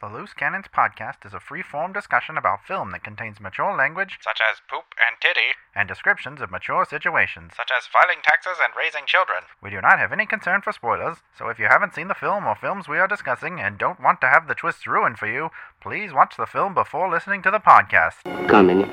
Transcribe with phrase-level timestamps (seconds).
[0.00, 4.18] The Loose Cannons podcast is a free form discussion about film that contains mature language,
[4.20, 7.52] such as poop and titty, and descriptions of mature situations.
[7.56, 9.44] such as filing taxes and raising children.
[9.62, 12.46] We do not have any concern for spoilers, so if you haven't seen the film
[12.46, 15.50] or films we are discussing and don't want to have the twists ruined for you,
[15.80, 18.18] please watch the film before listening to the podcast.
[18.50, 18.84] कामिनी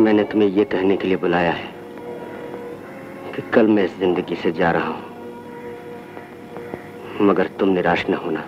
[0.00, 1.68] मैंने तुम्हें ये कहने के लिए बुलाया है
[3.34, 5.02] कि कल मैं इस जिंदगी से जा रहा हूं
[7.28, 8.42] मगर तुम निराश न होना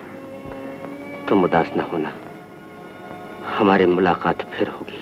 [1.32, 2.12] तुम उदास न होना।
[3.58, 4.98] हमारी मुलाकात फिर होगी।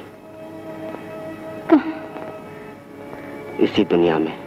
[3.64, 4.38] इसी दुनिया में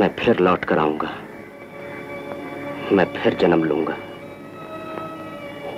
[0.00, 1.10] मैं फिर लौट कर आऊँगा।
[2.92, 3.96] मैं फिर जन्म लूँगा।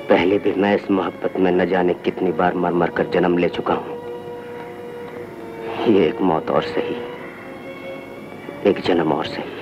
[0.08, 3.48] पहले भी मैं इस मोहब्बत में न जाने कितनी बार मर मर कर जन्म ले
[3.48, 3.98] चुका हूँ।
[5.86, 6.96] ये एक मौत और सही।
[8.70, 9.55] एक जन्म और सही।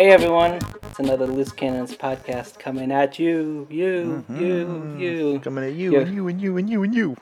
[0.00, 4.40] Hey everyone, it's another Loose Cannons podcast coming at you, you, mm-hmm.
[4.40, 5.40] you, you.
[5.40, 5.98] Coming at you Yeah.
[5.98, 7.16] and you and you and you and you.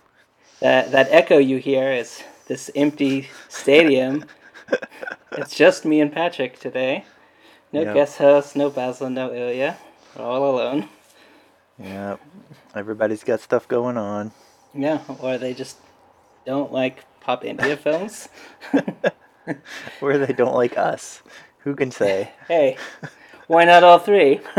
[0.60, 4.26] That that echo you hear is this empty stadium.
[5.32, 7.04] it's just me and Patrick today.
[7.72, 7.94] No Yep.
[7.94, 9.76] guest host, no Basil, no Ilya.
[10.14, 10.88] We're all alone.
[11.80, 12.18] Yeah,
[12.76, 14.30] everybody's got stuff going on.
[14.72, 15.78] Yeah, or they just
[16.46, 18.28] don't like pop India films.
[20.02, 21.22] Or they don't like us.
[21.68, 22.30] Who can say?
[22.48, 22.78] Hey,
[23.46, 24.40] why not all three?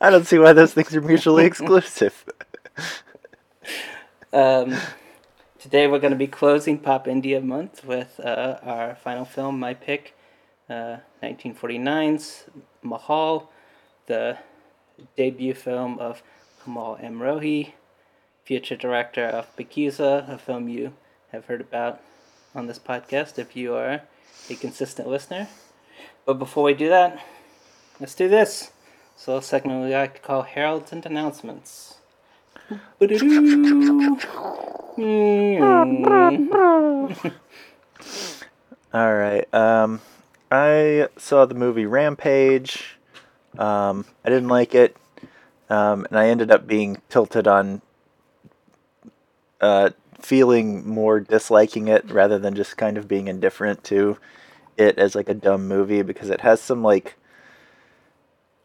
[0.00, 2.24] I don't see why those things are mutually exclusive.
[4.32, 4.76] Um,
[5.58, 9.72] today we're going to be closing Pop India Month with uh, our final film, my
[9.72, 10.14] pick,
[10.68, 12.44] uh, 1949's
[12.82, 13.50] Mahal,
[14.08, 14.36] the
[15.16, 16.22] debut film of
[16.62, 17.72] Kamal Amrohi,
[18.44, 20.92] future director of Pakeezah, a film you
[21.32, 22.02] have heard about
[22.54, 24.02] on this podcast if you are
[24.50, 25.48] a consistent listener.
[26.24, 27.24] But before we do that,
[28.00, 28.72] let's do this.
[29.16, 31.94] So, a segment we like to call Heralds and Announcements.
[38.92, 39.54] All right.
[39.54, 40.00] Um,
[40.50, 42.96] I saw the movie Rampage.
[43.58, 44.96] Um, I didn't like it,
[45.70, 47.80] um, and I ended up being tilted on
[49.60, 54.18] uh, feeling more disliking it rather than just kind of being indifferent to
[54.76, 57.16] it as like a dumb movie because it has some like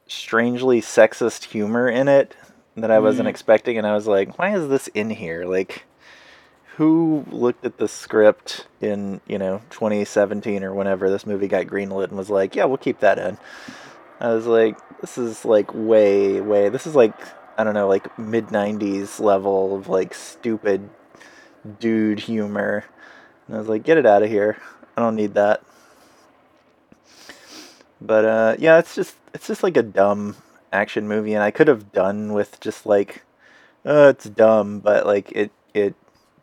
[0.07, 2.35] strangely sexist humor in it
[2.75, 3.31] that I wasn't mm.
[3.31, 5.45] expecting, and I was like, why is this in here?
[5.45, 5.85] Like
[6.75, 12.05] who looked at the script in you know 2017 or whenever this movie got greenlit
[12.05, 13.37] and was like yeah we'll keep that in
[14.19, 17.13] i was like this is like way way this is like
[17.57, 20.89] i don't know like mid 90s level of like stupid
[21.79, 22.85] dude humor
[23.47, 24.57] and i was like get it out of here
[24.97, 25.61] i don't need that
[27.99, 30.35] but uh yeah it's just it's just like a dumb
[30.71, 33.23] action movie and i could have done with just like
[33.85, 35.95] uh, it's dumb but like it it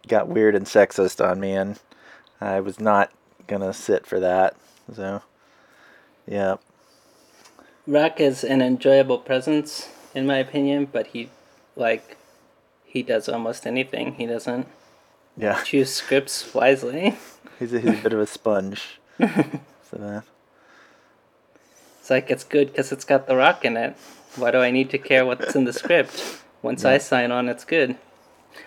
[0.09, 1.79] got weird and sexist on me, and
[2.41, 3.13] I was not
[3.47, 4.57] gonna sit for that.
[4.93, 5.23] So,
[6.27, 6.57] yeah,
[7.87, 11.31] Rock is an enjoyable presence, in my opinion, but he,
[11.77, 12.17] like,
[12.85, 14.15] he does almost anything.
[14.15, 14.67] He doesn't
[15.39, 17.17] yeah, choose scripts wisely.
[17.59, 19.01] he's a, he's a bit of a sponge.
[19.19, 19.27] so
[19.93, 20.25] that
[22.01, 23.97] It's like it's good because it's got the rock in it.
[24.37, 26.41] Why do I need to care what's in the script?
[26.63, 27.97] Once I sign on, it's good.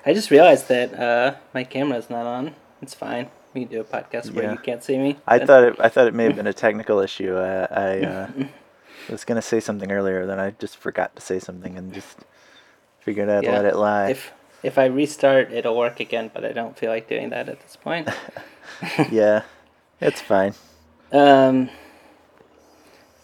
[0.06, 2.56] I just realized that uh, my camera's not on.
[2.82, 3.30] It's fine.
[3.54, 4.52] We can do a podcast where Yeah.
[4.54, 5.18] you can't see me.
[5.28, 7.36] I thought it I thought it may have been a technical issue.
[7.38, 8.30] I, I uh,
[9.10, 12.20] was gonna say something earlier, then I just forgot to say something and just
[13.00, 13.52] figured I'd Yeah.
[13.58, 14.12] let it lie.
[14.12, 14.32] If
[14.64, 17.76] if I restart, it'll work again, but I don't feel like doing that at this
[17.76, 18.10] point.
[19.12, 19.44] yeah,
[20.00, 20.54] it's fine.
[21.12, 21.70] Um,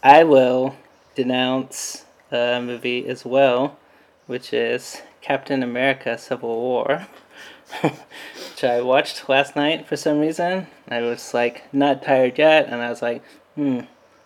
[0.03, 0.75] I will
[1.15, 3.77] denounce a movie as well,
[4.25, 7.07] which is Captain America: Civil War,
[7.81, 10.67] which I watched last night for some reason.
[10.87, 13.23] I was like not tired yet, and I was like,
[13.55, 13.81] hmm,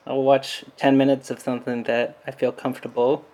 [0.08, 3.26] I'll watch ten minutes of something that I feel comfortable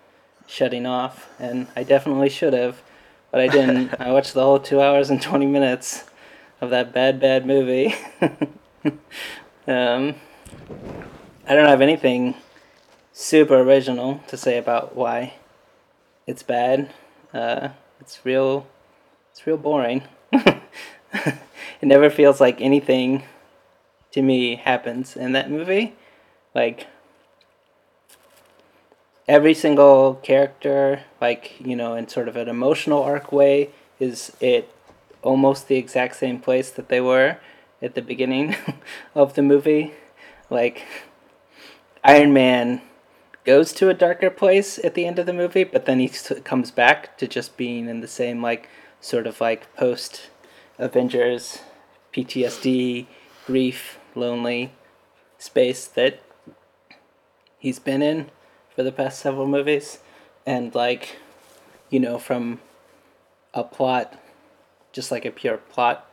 [0.48, 2.82] shutting off, and I definitely should have,
[3.30, 3.94] but I didn't.
[4.00, 6.04] I watched the whole two hours and twenty minutes
[6.60, 7.94] of that bad, bad movie.
[9.66, 10.14] um,
[11.46, 12.34] I don't have anything
[13.12, 15.34] super original to say about why
[16.26, 16.92] it's bad.
[17.32, 17.70] Uh,
[18.00, 18.66] it's real.
[19.30, 20.02] It's real boring.
[20.32, 21.36] it
[21.82, 23.24] never feels like anything
[24.12, 25.94] to me happens in that movie.
[26.54, 26.86] Like
[29.28, 33.70] every single character, like you know, in sort of an emotional arc way,
[34.00, 34.72] is it
[35.22, 37.36] almost the exact same place that they were
[37.82, 38.56] at the beginning
[39.14, 39.92] of the movie.
[40.50, 40.86] Like
[42.02, 42.80] Iron Man
[43.44, 46.08] goes to a darker place at the end of the movie, but then he
[46.44, 48.68] comes back to just being in the same like
[49.00, 50.30] sort of like post
[50.78, 51.58] Avengers
[52.14, 53.06] PTSD,
[53.46, 54.72] grief, lonely
[55.38, 56.20] space that
[57.58, 58.30] he's been in
[58.78, 59.98] for the past several movies
[60.46, 61.16] and like
[61.90, 62.60] you know from
[63.52, 64.16] a plot
[64.92, 66.08] just like a pure plot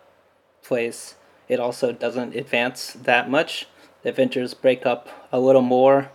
[0.63, 1.13] place
[1.47, 3.67] it also doesn't advance that much
[4.01, 6.09] the break up a little more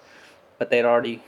[0.58, 1.22] but they'd already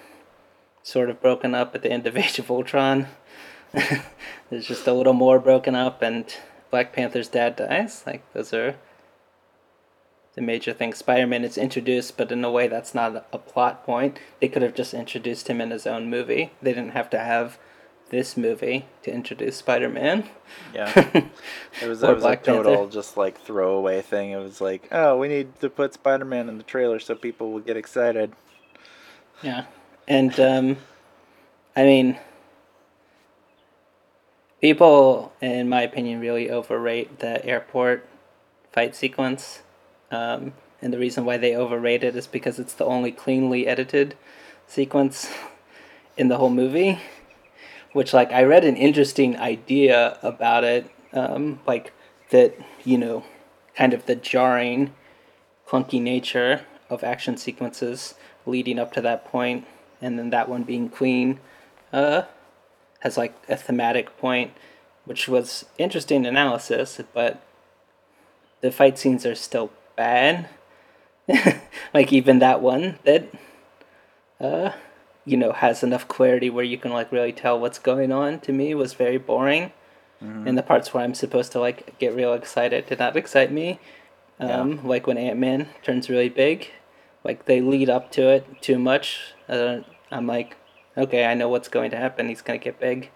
[0.83, 3.07] sort of broken up at the end of Age of Ultron.
[4.51, 6.25] There's just a little more broken up, and
[6.71, 8.03] Black Panther's dad dies.
[8.07, 8.77] Like, those are
[10.35, 10.99] the major things.
[10.99, 14.19] Spider Man is introduced, but in a way that's not a plot point.
[14.41, 16.53] They could have just introduced him in his own movie.
[16.63, 17.59] They didn't have to have
[18.11, 20.29] this movie to introduce Spider Man.
[20.75, 20.93] Yeah.
[21.81, 22.93] It was, it was a total Panther.
[22.93, 24.31] just like throwaway thing.
[24.31, 27.51] It was like, oh, we need to put Spider Man in the trailer so people
[27.51, 28.33] will get excited.
[29.43, 29.65] Yeah.
[30.07, 30.77] And um
[31.75, 32.19] I mean
[34.61, 38.07] people in my opinion really overrate the airport
[38.73, 39.63] fight sequence.
[40.13, 44.17] Um and the reason why they overrate it is because it's the only cleanly edited
[44.67, 45.33] sequence
[46.17, 46.99] in the whole movie.
[47.93, 51.93] Which like I read an interesting idea about it, um, like
[52.31, 53.25] that, you know,
[53.77, 54.93] kind of the jarring
[55.69, 58.15] clunky nature of action sequences
[58.45, 59.67] leading up to that point,
[60.01, 61.39] and then that one being clean,
[61.93, 62.23] uh,
[63.01, 64.53] has like a thematic point,
[65.05, 67.43] which was interesting analysis, but
[68.63, 70.49] the fight scenes are still bad.
[71.95, 73.33] like even that one that,
[74.41, 74.73] uh,
[75.25, 78.41] you know, has enough clarity where you can like really tell what's going on.
[78.41, 79.73] To me, was very boring.
[80.47, 83.81] And the parts where I'm supposed to like get real excited did not excite me.
[84.39, 86.71] Um, Like when Ant Man turns really big,
[87.25, 89.35] like they lead up to it too much.
[89.49, 89.81] Uh,
[90.13, 90.57] I'm like,
[90.97, 92.29] okay, I know what's going to happen.
[92.29, 93.11] He's gonna get big.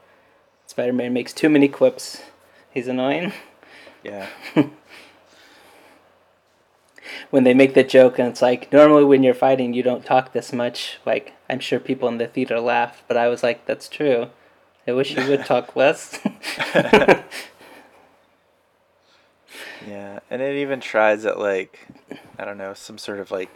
[0.67, 2.23] Spider Man makes too many quips.
[2.71, 3.33] He's annoying.
[4.03, 4.27] Yeah.
[7.31, 10.33] When they make the joke, and it's like normally when you're fighting, you don't talk
[10.33, 10.99] this much.
[11.05, 14.29] Like I'm sure people in the theater laugh, but I was like, that's true.
[14.87, 16.21] I wish you would talk less.
[19.87, 21.87] Yeah, and it even tries at like,
[22.39, 23.55] I don't know, some sort of like.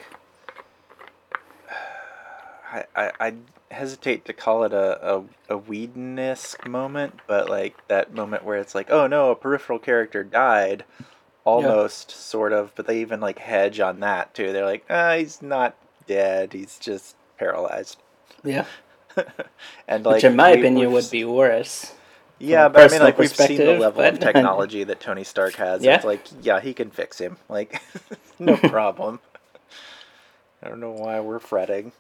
[2.73, 3.35] I I, I
[3.71, 8.75] hesitate to call it a a, a Whedon-esque moment, but like that moment where it's
[8.75, 10.85] like, oh no, a peripheral character died,
[11.45, 14.53] almost sort of, but they even like hedge on that too.
[14.53, 15.77] They're like, ah, he's not
[16.07, 17.99] dead, he's just paralyzed.
[18.45, 18.65] yeah.
[19.89, 21.95] and like, Which, in my we- opinion, would be worse.
[22.39, 25.83] Yeah, but I mean, like we've seen the level of technology that Tony Stark has.
[25.83, 25.97] Yeah.
[25.97, 27.37] It's like, yeah, he can fix him.
[27.51, 27.83] Like,
[28.39, 29.21] no problem.
[30.63, 31.93] I don't know why we're fretting.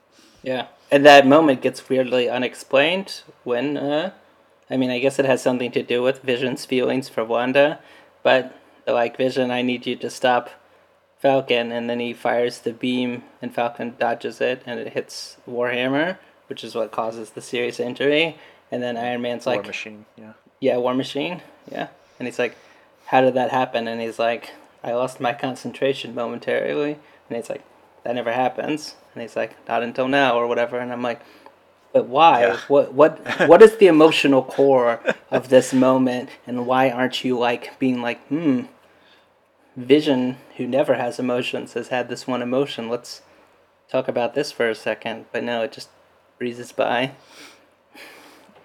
[0.42, 4.12] Yeah, and that moment gets weirdly unexplained when, uh,
[4.70, 7.80] I mean, I guess it has something to do with Vision's feelings for Wanda,
[8.22, 10.50] but they're like, Vision, I need you to stop
[11.18, 16.18] Falcon, and then he fires the beam, and Falcon dodges it, and it hits Warhammer,
[16.48, 18.36] which is what causes the serious injury,
[18.70, 20.32] and then Iron Man's War like, Machine, yeah.
[20.60, 21.88] yeah, War Machine, yeah,
[22.18, 22.56] and he's like,
[23.06, 23.88] how did that happen?
[23.88, 27.64] And he's like, I lost my concentration momentarily, and he's like,
[28.04, 28.94] that never happens.
[29.12, 30.78] And he's like, not until now or whatever.
[30.78, 31.20] And I'm like,
[31.92, 32.40] but why?
[32.40, 32.58] Yeah.
[32.68, 36.30] What what what is the emotional core of this moment?
[36.46, 38.62] And why aren't you like being like, hmm,
[39.76, 42.88] Vision, who never has emotions, has had this one emotion.
[42.88, 43.22] Let's
[43.88, 45.26] talk about this for a second.
[45.32, 45.88] But no, it just
[46.38, 47.12] breezes by.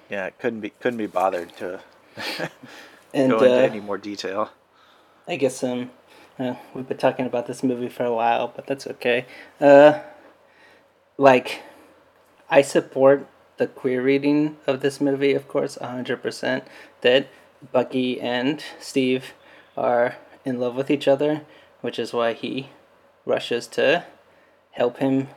[0.10, 1.82] Yeah, it couldn't be couldn't be bothered to
[3.13, 4.51] And go into uh, any more detail.
[5.27, 5.91] I guess um,
[6.38, 9.25] uh, we've been talking about this movie for a while, but that's okay.
[9.60, 10.00] Uh,
[11.17, 11.63] like,
[12.50, 16.66] I support the queer reading of this movie, of course, hundred percent.
[17.02, 17.28] That
[17.72, 19.34] Bucky and Steve
[19.78, 21.42] are in love with each other,
[21.82, 22.70] which is why he
[23.25, 24.06] rushes to
[24.72, 25.30] help him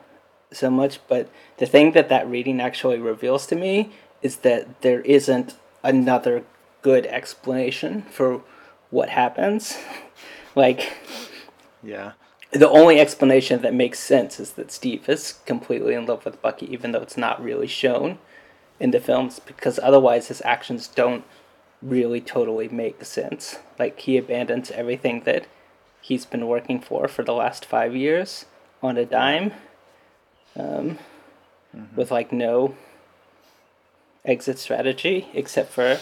[0.52, 0.98] so much.
[1.08, 6.44] But the thing that that reading actually reveals to me is that there isn't another
[6.82, 8.42] good explanation for
[8.90, 9.78] what happens.
[10.54, 10.92] like,
[11.82, 12.12] Yeah.
[12.50, 16.72] The only explanation that makes sense is that Steve is completely in love with Bucky,
[16.72, 18.18] even though it's not really shown
[18.80, 21.24] in the films, because otherwise his actions don't
[21.82, 23.58] really totally make sense.
[23.78, 25.46] Like, he abandons everything that
[26.00, 28.46] he's been working for for the last five years
[28.82, 29.52] on a dime,
[30.56, 30.98] um,
[31.94, 32.74] with like no
[34.24, 35.98] exit strategy except for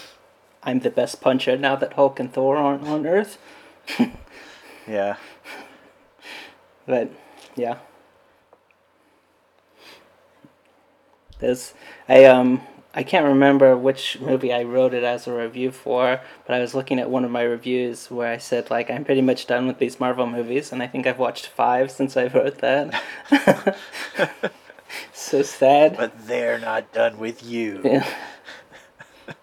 [0.63, 3.37] I'm the best puncher now that Hulk and Thor aren't on Earth.
[4.87, 5.17] Yeah.
[6.87, 7.11] But
[7.55, 7.77] yeah.
[11.39, 11.73] There's
[12.09, 12.61] I um
[12.95, 16.73] I can't remember which movie I wrote it as a review for, but I was
[16.73, 19.77] looking at one of my reviews where I said like I'm pretty much done with
[19.77, 23.03] these Marvel movies and I think I've watched 5 since I wrote that.
[25.13, 25.97] so sad.
[25.97, 27.81] But they're not done with you.
[27.83, 28.07] Yeah.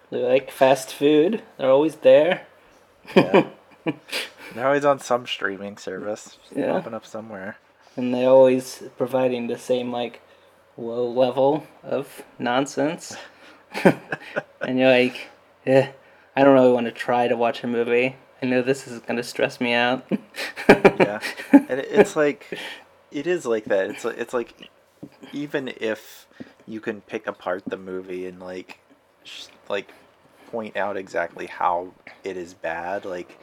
[0.09, 1.43] They're like fast food.
[1.57, 2.47] They're always there.
[3.15, 3.47] Yeah.
[4.53, 6.37] They're always on some streaming service.
[6.55, 6.71] Yeah.
[6.73, 7.57] Popping up somewhere.
[7.97, 10.21] and they're always providing the same like
[10.77, 13.15] low level of nonsense
[14.61, 15.29] and you're like
[15.65, 15.91] yeah
[16.35, 19.15] i don't really want to try to watch a movie i know this is going
[19.15, 20.05] to stress me out
[20.69, 21.19] yeah
[21.53, 22.59] and it's like
[23.11, 24.69] it is like that it's like it's like
[25.31, 26.27] even if
[26.67, 28.79] you can pick apart the movie and like
[29.23, 29.93] sh- like
[30.51, 31.93] point out exactly how
[32.25, 33.39] it is bad like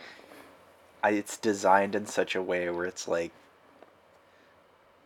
[1.03, 3.33] I, it's designed in such a way where it's like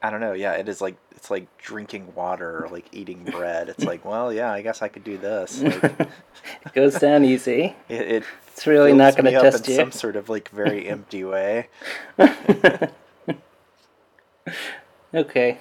[0.03, 0.35] I don't know.
[0.35, 3.69] Yeah, it is like it's like drinking water or like eating bread.
[3.69, 5.62] It's like, well, yeah, I guess I could do this.
[5.62, 6.09] Like, it
[6.75, 10.17] goes down easy it, it it's really not going to test in you some sort
[10.17, 11.69] of like very empty way.
[15.15, 15.59] okay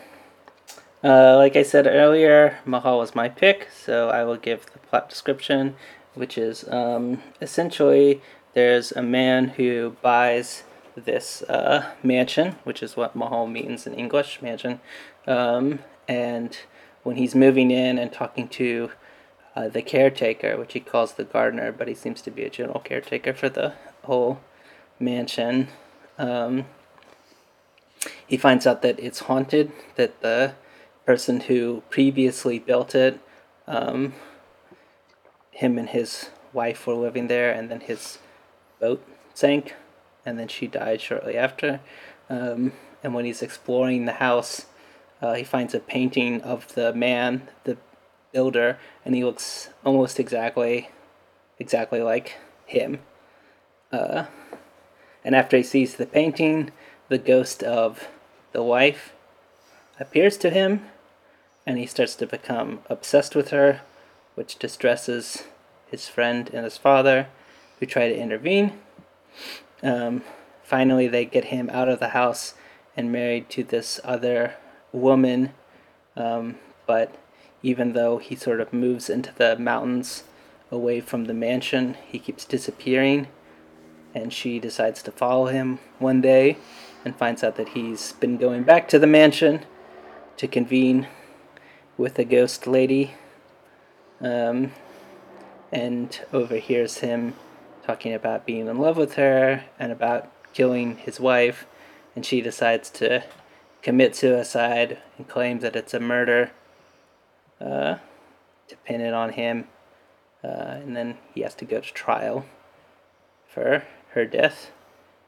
[1.04, 5.10] uh, like i said earlier mahal was my pick so i will give the plot
[5.10, 5.76] description
[6.14, 8.22] which is um, essentially
[8.56, 10.64] there's a man who buys
[10.96, 14.80] this uh, mansion, which is what Mahal means in English, mansion.
[15.28, 16.58] Um, and
[17.04, 18.92] when he's moving in and talking to
[19.58, 22.80] uh, the caretaker, which he calls the gardener, but he seems to be a general
[22.80, 24.40] caretaker for the whole
[25.02, 25.68] mansion,
[26.18, 26.66] um,
[28.26, 30.54] he finds out that it's haunted, that the
[31.06, 33.20] person who previously built it,
[33.68, 34.14] um,
[35.52, 38.20] him and his wife were living there, and then his
[38.80, 39.76] boat sank,
[40.26, 41.80] and then she died shortly after.
[42.30, 44.66] Um, and when he's exploring the house,
[45.22, 47.78] uh, he finds a painting of the man, the
[48.32, 50.90] builder, and he looks almost exactly,
[51.60, 53.00] exactly like him.
[53.92, 54.26] Uh,
[55.24, 56.72] and after he sees the painting,
[57.10, 58.08] the ghost of
[58.52, 59.14] the wife
[60.00, 60.86] appears to him,
[61.66, 63.82] and he starts to become obsessed with her,
[64.36, 65.44] which distresses
[65.90, 67.28] his friend and his father,
[67.80, 68.74] who try to intervene.
[69.84, 70.24] Um,
[70.64, 72.56] finally, they get him out of the house
[72.96, 74.56] and married to this other
[74.92, 75.54] woman.
[76.16, 76.56] Um,
[76.88, 77.16] but
[77.62, 80.24] even though he sort of moves into the mountains
[80.72, 83.28] away from the mansion, he keeps disappearing.
[84.14, 86.58] And she decides to follow him one day
[87.04, 89.66] and finds out that he's been going back to the mansion
[90.38, 91.08] to convene
[91.98, 93.16] with a ghost lady.
[94.22, 94.72] Um,
[95.72, 97.34] and overhears him
[97.86, 101.66] talking about being in love with her and about killing his wife,
[102.16, 103.24] and she decides to
[103.82, 106.52] commit suicide and claims that it's a murder
[107.62, 107.98] uh,
[108.68, 109.68] to pin it on him,
[110.44, 110.48] uh,
[110.82, 112.46] and then he has to go to trial
[113.48, 114.72] for her death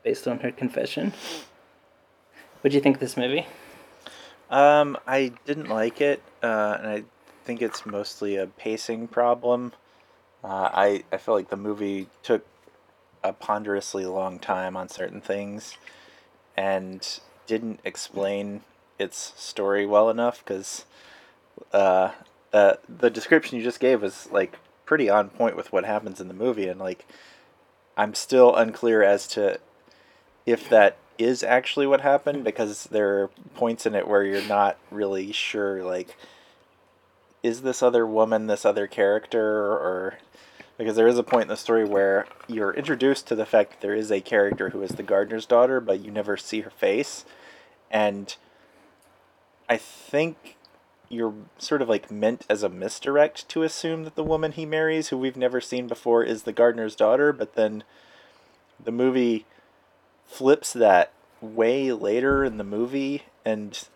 [0.04, 1.14] based on her confession.
[2.62, 3.46] What do you think of this movie?
[4.50, 7.04] Um, I didn't like it, uh, and I
[7.44, 9.74] think it's mostly a pacing problem.
[10.48, 12.46] Uh, I I feel like the movie took
[13.22, 15.78] a ponderously long time on certain things,
[16.56, 18.62] and didn't explain
[18.98, 20.42] its story well enough.
[20.44, 20.86] Because
[21.74, 22.12] uh,
[22.54, 26.30] uh, the description you just gave was like pretty on point with what happens in
[26.30, 27.06] the movie, and like
[27.98, 29.60] I'm still unclear as to
[30.46, 34.78] if that is actually what happened because there are points in it where you're not
[34.92, 36.16] really sure like
[37.42, 40.20] is this other woman this other character or
[40.78, 43.82] because there is a point in the story where you're introduced to the fact that
[43.82, 47.26] there is a character who is the gardener's daughter but you never see her face.
[47.90, 48.36] And
[49.70, 50.58] i think
[51.10, 55.10] you're sort of like meant as a misdirect to assume that the woman he marries
[55.10, 57.32] who we've never seen before is the gardener's daughter.
[57.32, 57.84] But then
[58.84, 59.46] the movie
[60.26, 63.88] flips that way later in the movie and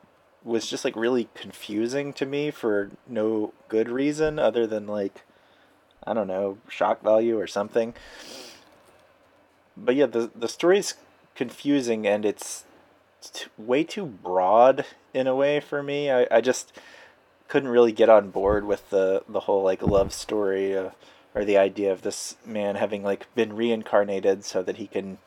[0.44, 5.24] was just like really confusing to me for no good reason other than like
[6.05, 7.93] I don't know, shock value or something.
[9.77, 10.96] But yeah, the the story's
[11.36, 12.65] confusing and it's
[13.22, 16.12] t- way too broad in a way for me.
[16.12, 16.74] I, I just
[17.48, 20.89] couldn't really get on board with the the whole like love story uh,
[21.36, 25.17] or the idea of this man having like been reincarnated so that he can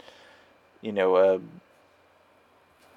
[0.80, 1.38] you know uh,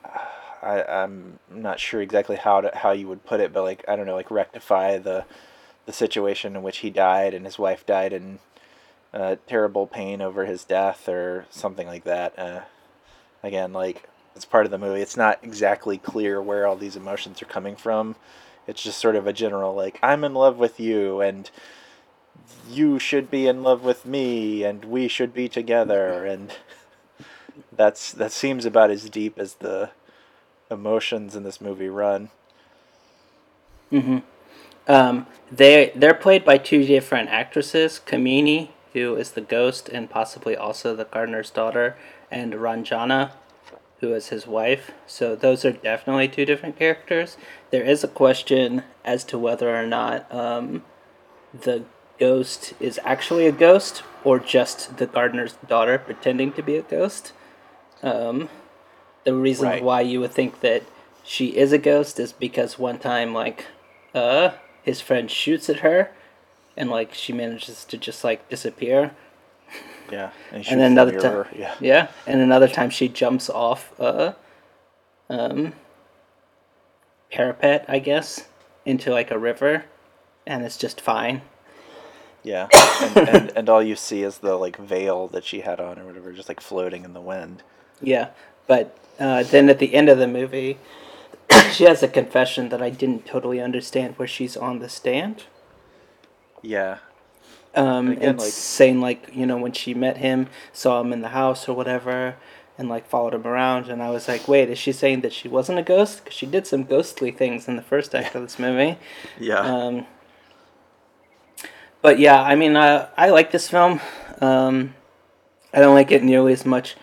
[0.61, 3.95] I, I'm not sure exactly how to how you would put it, but like I
[3.95, 5.25] don't know, like rectify the
[5.87, 8.37] the situation in which he died and his wife died in
[9.13, 12.37] uh, terrible pain over his death or something like that.
[12.37, 12.61] Uh,
[13.41, 15.01] again, like it's part of the movie.
[15.01, 18.17] It's not exactly clear where all these emotions are coming from.
[18.67, 21.49] It's just sort of a general like I'm in love with you and
[22.69, 26.53] you should be in love with me and we should be together and
[27.71, 29.91] that's that seems about as deep as the
[30.69, 32.29] emotions in this movie run.
[34.87, 40.55] Um, they they're played by two different actresses, Kamini, who is the ghost and possibly
[40.55, 41.95] also the gardener's daughter,
[42.31, 43.31] and Ranjana,
[43.99, 44.91] who is his wife.
[45.05, 47.37] So those are definitely two different characters.
[47.71, 50.83] There is a question as to whether or not um,
[51.53, 51.83] the
[52.19, 57.33] ghost is actually a ghost or just the gardener's daughter pretending to be a ghost.
[58.01, 58.49] Um,
[59.23, 59.83] the reason Right.
[59.83, 60.83] why you would think that
[61.23, 63.65] she is a ghost is because one time, like,
[64.15, 64.51] uh,
[64.87, 66.11] his friend shoots at her,
[66.77, 69.11] and like she manages to just like disappear.
[70.09, 74.37] Yeah, and, and then another time, yeah, yeah, and another time she jumps off a
[75.29, 75.73] um,
[77.29, 78.47] parapet, I guess,
[78.85, 79.83] into like a river,
[80.45, 81.41] and it's just fine.
[82.43, 82.69] yeah,
[83.01, 86.05] and, and and all you see is the like veil that she had on or
[86.05, 87.61] whatever, just like floating in the wind.
[88.01, 88.29] Yeah,
[88.65, 90.77] but uh, then at the end of the movie,
[91.71, 95.43] she has a confession that I didn't totally understand, where she's on the stand.
[96.61, 96.97] Yeah,
[97.75, 101.21] Um, Again, and like- saying like you know when she met him, saw him in
[101.21, 102.35] the house or whatever,
[102.77, 105.47] and like followed him around, and I was like, wait, is she saying that she
[105.47, 106.23] wasn't a ghost?
[106.23, 108.97] Because she did some ghostly things in the first act of this movie.
[109.39, 110.05] yeah, Um,
[112.01, 113.99] but yeah, I mean, I I like this film.
[114.41, 114.95] Um,
[115.73, 116.95] I don't like it nearly as much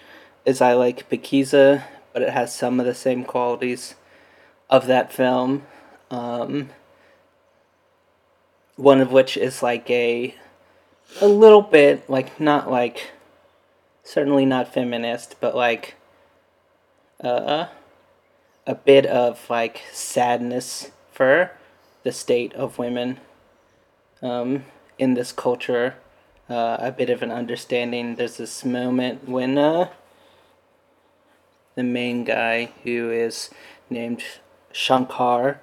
[0.47, 3.95] as I like Pakeezah, but it has some of the same qualities
[4.71, 5.63] of that film.
[6.11, 6.71] Um,
[8.77, 10.35] one of which is like a
[11.21, 13.13] a little bit like not like
[14.03, 15.95] certainly not feminist, but like
[17.23, 17.67] uh
[18.67, 21.53] a bit of like sadness for
[22.03, 23.21] the state of women
[24.23, 24.65] um,
[24.99, 25.97] in this culture.
[26.49, 28.17] Uh, a bit of an understanding.
[28.17, 29.89] There's this moment when uh,
[31.75, 33.49] the main guy, who is
[33.89, 34.23] named
[34.75, 35.61] Shankar,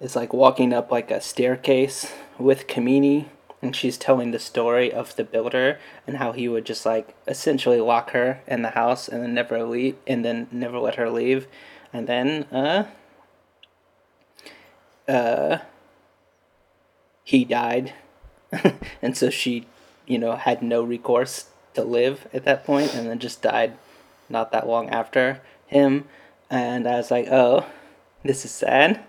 [0.00, 3.26] is like walking up like a staircase with Kamini,
[3.62, 7.80] and she's telling the story of the builder and how he would just like essentially
[7.80, 11.46] lock her in the house and then never leave, and then never let her leave,
[11.90, 12.84] and then uh,
[15.08, 15.58] uh,
[17.24, 17.94] he died,
[19.02, 19.66] and so she,
[20.06, 23.72] you know, had no recourse to live at that point, and then just died
[24.28, 26.04] not that long after him,
[26.50, 27.64] and I was like, oh,
[28.24, 29.04] this is sad.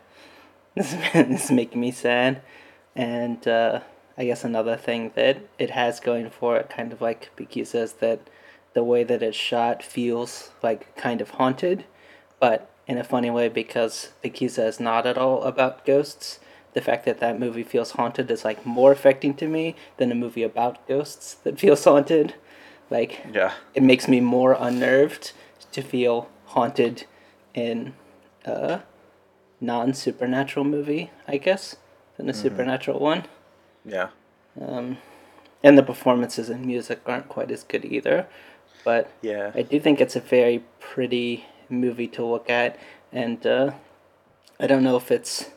[0.76, 2.42] This is, this is making me sad,
[2.96, 3.80] and uh,
[4.18, 8.20] I guess another thing that it has going for it, kind of like Pakeezah, that
[8.74, 11.86] the way that it's shot feels like kind of haunted,
[12.40, 16.40] but in a funny way because Pakeezah is not at all about ghosts.
[16.74, 20.16] The fact that that movie feels haunted is like more affecting to me than a
[20.16, 22.36] movie about ghosts that feels haunted.
[22.90, 25.32] Like yeah, it makes me more unnerved
[25.72, 27.06] to feel haunted
[27.54, 27.94] in
[28.44, 28.82] a
[29.60, 31.76] non supernatural movie, I guess,
[32.18, 33.26] than a supernatural one.
[33.86, 34.10] yeah,
[34.60, 34.98] Um,
[35.64, 38.28] and the performances and music aren't quite as good either.
[38.84, 39.52] But yeah.
[39.56, 42.78] I do think it's a very pretty movie to look at,
[43.12, 43.72] and uh,
[44.60, 45.50] I don't know if it's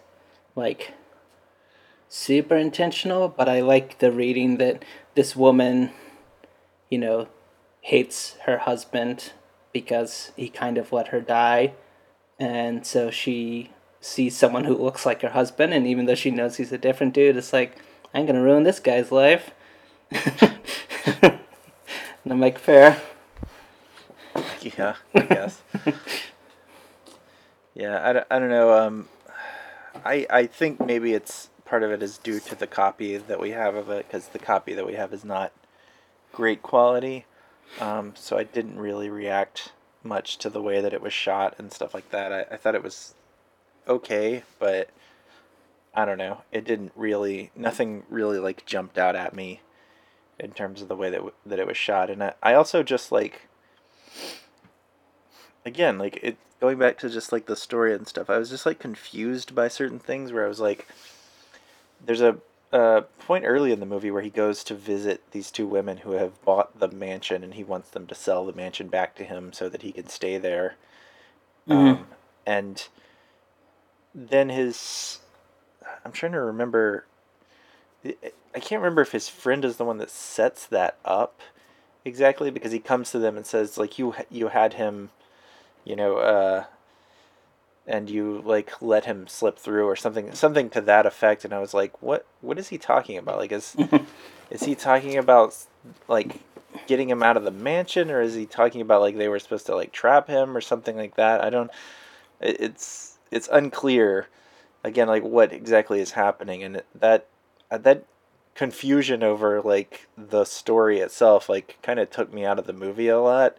[0.57, 0.95] like
[2.09, 4.85] super intentional, but I like the reading that
[5.15, 5.91] this woman,
[6.89, 7.29] you know,
[7.83, 9.33] hates her husband
[9.73, 11.75] because he kind of let her die,
[12.39, 16.57] and so she sees someone who looks like her husband, and even though she knows
[16.57, 17.77] he's a different dude, it's like
[18.15, 19.51] I'm gonna ruin this guy's life.
[20.11, 21.41] and
[22.29, 23.01] I'm like, fair.
[24.61, 25.63] Yeah, I guess.
[27.75, 28.73] yeah, I don't, I don't know.
[28.73, 29.09] Um,
[30.05, 33.51] I I think maybe it's part of it is due to the copy that we
[33.51, 35.53] have of it because the copy that we have is not
[36.33, 37.27] great quality.
[37.81, 41.73] Um, so I didn't really react much to the way that it was shot and
[41.73, 42.33] stuff like that.
[42.33, 43.15] I, I thought it was
[43.89, 44.91] okay, but
[45.95, 46.43] I don't know.
[46.53, 49.61] It didn't really nothing really like jumped out at me
[50.39, 52.83] in terms of the way that w- that it was shot, and I, I also
[52.83, 53.43] just like
[55.65, 58.65] again like it going back to just like the story and stuff i was just
[58.65, 60.89] like confused by certain things where i was like
[62.05, 62.37] there's a,
[62.73, 66.13] a point early in the movie where he goes to visit these two women who
[66.13, 69.53] have bought the mansion and he wants them to sell the mansion back to him
[69.53, 70.77] so that he can stay there.
[71.69, 72.07] Um,
[72.47, 72.89] and
[74.27, 75.21] then his
[76.05, 77.05] i'm trying to remember
[78.55, 81.41] I can't remember if his friend is the one that sets that up
[82.05, 85.11] exactly because he comes to them and says like you you had him,
[85.85, 86.65] you know, uh,
[87.87, 91.45] and you like let him slip through or something something to that effect.
[91.45, 93.39] And I was like what what is he talking about?
[93.39, 93.77] Like is
[94.51, 95.57] is he talking about
[96.07, 96.41] like
[96.87, 99.67] getting him out of the mansion or is he talking about like they were supposed
[99.67, 101.43] to like trap him or something like that?
[101.43, 101.71] I don't
[102.41, 104.29] it, it's it's unclear
[104.85, 107.27] again like what exactly is happening and that
[107.71, 108.05] that
[108.59, 113.07] confusion over like the story itself like kind of took me out of the movie
[113.07, 113.57] a lot.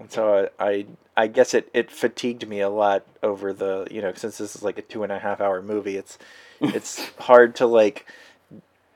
[0.00, 0.86] And so I, I
[1.18, 4.62] I guess it, it fatigued me a lot over the you know since this is
[4.62, 6.18] like a two and a half hour movie it's
[6.62, 8.06] it's hard to like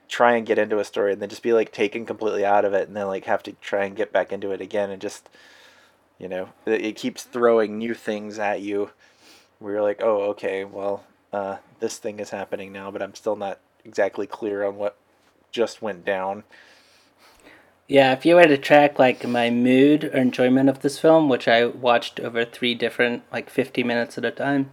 [0.08, 2.72] try and get into a story and then just be like taken completely out of
[2.72, 5.28] it and then like have to try and get back into it again and just
[6.18, 8.90] you know it, it keeps throwing new things at you
[9.60, 13.36] where you're like oh okay well uh, this thing is happening now but I'm still
[13.36, 14.96] not exactly clear on what
[15.52, 16.42] just went down
[17.88, 21.48] Yeah, if you were to track like my mood or enjoyment of this film, which
[21.48, 24.70] I watched over three different, like 50 minutes at a time,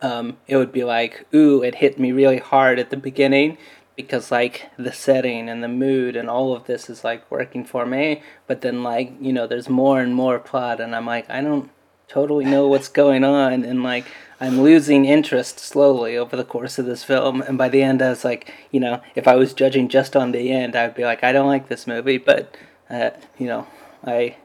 [0.00, 3.58] um, it would be like, ooh, it hit me really hard at the beginning
[3.96, 7.84] because like the setting and the mood and all of this is like working for
[7.84, 8.22] me.
[8.46, 11.70] But then like, you know, there's more and more plot and I'm like, I don't
[12.08, 14.06] totally know what's going on and like
[14.40, 18.10] I'm losing interest slowly over the course of this film and by the end I
[18.10, 21.24] was like you know if I was judging just on the end I'd be like
[21.24, 22.54] I don't like this movie but
[22.90, 23.66] uh, you know
[24.04, 24.36] I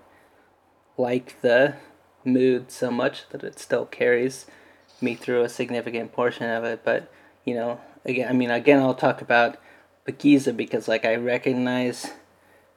[0.97, 1.75] like the
[2.23, 4.45] mood so much that it still carries
[5.01, 7.11] me through a significant portion of it but
[7.45, 9.57] you know again I mean again I'll talk about
[10.07, 12.11] Pakeezah because like I recognize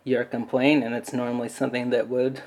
[0.05, 2.43] your complaint and it's normally something that would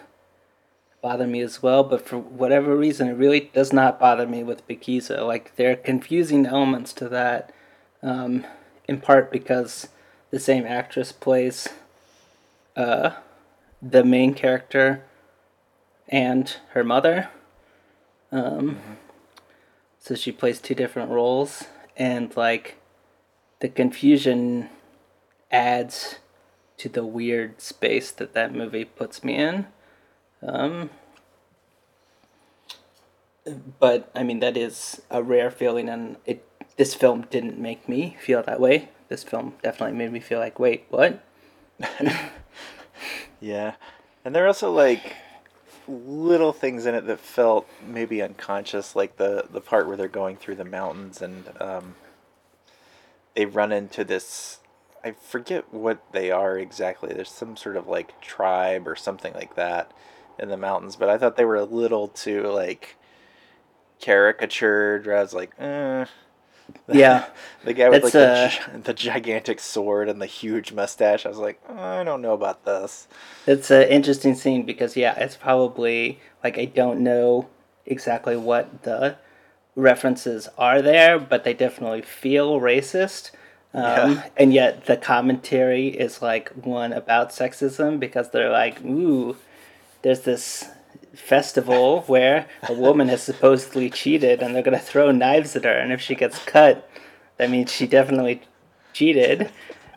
[1.06, 4.68] bother me as well, but for whatever reason, it really does not bother me with
[4.68, 5.28] Pakeezah.
[5.28, 7.54] Like, there are confusing elements to that,
[8.02, 8.44] um,
[8.88, 9.90] in part because
[10.32, 11.70] the same actress plays
[12.76, 13.12] uh,
[13.84, 15.04] the main character
[16.10, 17.30] and her mother.
[18.32, 18.94] Um, mm-hmm.
[20.00, 21.66] So she plays two different roles,
[21.96, 22.78] and like,
[23.60, 24.70] the confusion
[25.52, 26.16] adds
[26.78, 29.68] to the weird space that that movie puts me in.
[30.42, 30.90] Um,
[33.80, 38.18] but I mean that is a rare feeling, and it this film didn't make me
[38.20, 38.90] feel that way.
[39.08, 41.24] This film definitely made me feel like, wait, what?
[43.40, 43.76] yeah,
[44.24, 45.16] and there are also like
[45.88, 50.38] little things in it that felt maybe unconscious, like the the part where they're going
[50.38, 51.96] through the mountains and um,
[53.36, 54.60] they run into this.
[55.04, 57.14] I forget what they are exactly.
[57.14, 59.92] There's some sort of like tribe or something like that
[60.40, 62.96] in the mountains, but I thought they were a little too like
[64.00, 65.06] caricatured.
[65.06, 66.06] Where I was like, eh.
[66.92, 67.26] Yeah,
[67.64, 71.26] the guy with like uh, the, the, gigantic sword and the huge mustache.
[71.26, 73.08] I was like, oh, I don't know about this.
[73.46, 77.50] It's an interesting scene because yeah, it's probably like I don't know
[77.86, 79.18] exactly what the
[79.76, 83.32] references are there, but they definitely feel racist.
[83.74, 84.30] Um, yeah.
[84.38, 89.36] And yet the commentary is like one about sexism because they're like, ooh,
[90.06, 90.70] there's this
[91.16, 95.72] festival where a woman has supposedly cheated and they're going to throw knives at her
[95.72, 96.88] and if she gets cut
[97.38, 98.40] that means she definitely
[98.94, 99.50] cheated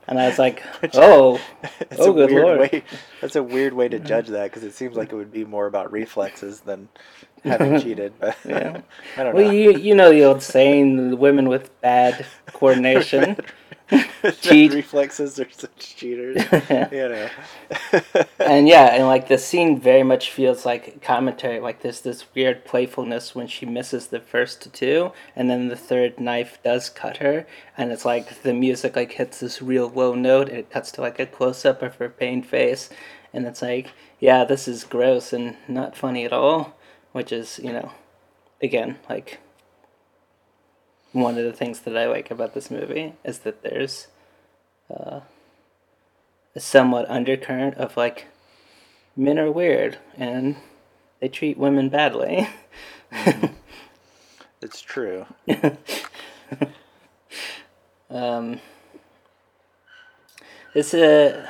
[0.06, 0.62] and I was like,
[0.94, 1.38] "Oh,
[1.98, 2.82] oh, good lord!" Way,
[3.20, 5.66] that's a weird way to judge that because it seems like it would be more
[5.66, 6.88] about reflexes than
[7.44, 8.14] having cheated.
[8.18, 8.80] But yeah,
[9.18, 9.50] I don't well, know.
[9.50, 13.36] you you know the old saying: women with bad coordination
[14.40, 16.36] cheat reflexes are such cheaters.
[16.92, 17.28] you know.
[18.38, 21.60] and yeah, and like the scene very much feels like commentary.
[21.60, 26.20] Like there's this weird playfulness when she misses the first two, and then the third
[26.20, 27.46] knife does cut her,
[27.76, 31.00] and it's like the music like hits this real low note, and it cuts to
[31.00, 32.90] like a close up of her pained face,
[33.32, 36.74] and it's like, yeah, this is gross and not funny at all.
[37.12, 37.92] Which is, you know,
[38.60, 39.38] again, like
[41.12, 44.08] one of the things that I like about this movie is that there's
[44.90, 45.20] uh,
[46.54, 48.26] a somewhat undercurrent of like
[49.16, 50.56] men are weird and
[51.20, 52.48] they treat women badly.
[54.60, 55.24] It's true.
[58.10, 58.60] um,
[60.74, 61.48] it's a.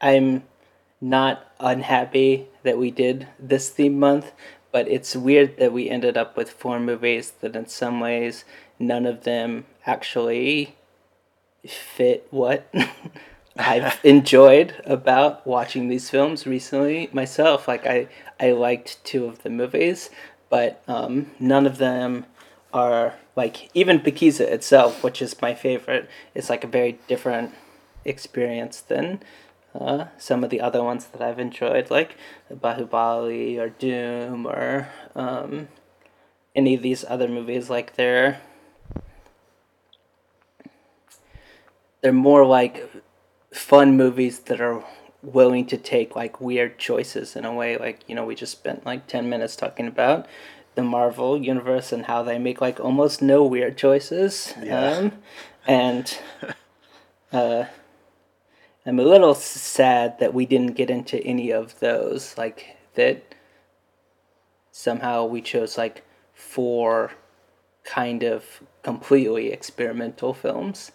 [0.00, 0.42] I'm
[1.00, 4.32] not unhappy that we did this theme month,
[4.72, 8.44] but it's weird that we ended up with four movies that, in some ways,
[8.78, 10.76] none of them actually
[11.66, 12.72] fit what
[13.58, 17.66] I've enjoyed about watching these films recently myself.
[17.68, 18.08] Like I,
[18.38, 20.10] I liked two of the movies,
[20.50, 22.26] but um, none of them
[22.72, 27.54] are like even Pakeezah itself, which is my favorite, is like a very different
[28.04, 29.22] experience than
[29.74, 32.16] uh, some of the other ones that I've enjoyed, like
[32.52, 35.68] Bahubali or Dhoom or um,
[36.54, 37.68] any of these other movies.
[37.70, 38.40] Like they're
[42.06, 42.88] they're more like
[43.52, 44.84] fun movies that are
[45.22, 48.86] willing to take like weird choices in a way like you know we just spent
[48.86, 50.24] like 10 minutes talking about
[50.76, 54.98] the marvel universe and how they make like almost no weird choices Yeah.
[54.98, 55.12] um,
[55.66, 56.16] and
[57.32, 57.64] uh,
[58.86, 63.34] i'm a little sad that we didn't get into any of those like that
[64.70, 67.10] somehow we chose like four
[67.82, 68.44] kind of
[68.84, 70.92] completely experimental films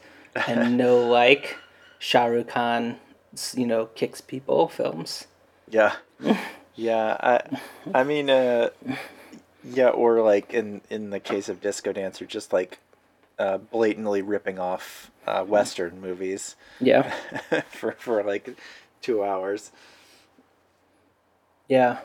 [0.47, 1.57] and no like
[1.99, 2.97] Shah Rukh Khan,
[3.55, 5.27] you know, kicks people films.
[5.69, 5.95] Yeah.
[6.75, 7.41] Yeah, I
[7.93, 8.69] I mean uh
[9.63, 12.79] yeah, or like in in the case of Disco Dancer just like
[13.39, 17.11] uh blatantly ripping off uh western movies Yeah,
[17.69, 18.55] for for like
[19.01, 19.71] 2 hours.
[21.67, 21.99] yeah.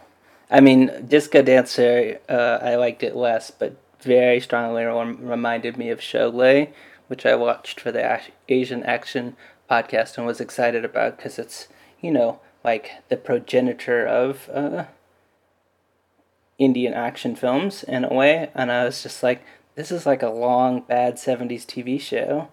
[0.51, 5.99] I mean, Disco Dancer, uh, I liked it less, but very strongly reminded me of
[5.99, 6.69] Sholay,
[7.09, 9.37] which I watched for the Asian Action
[9.71, 11.69] podcast and was excited about because it's,
[12.01, 14.85] you know, like the progenitor of uh,
[16.59, 18.51] Indian action films in a way.
[18.55, 22.49] And I was just like, this is like a long, bad 70s TV show.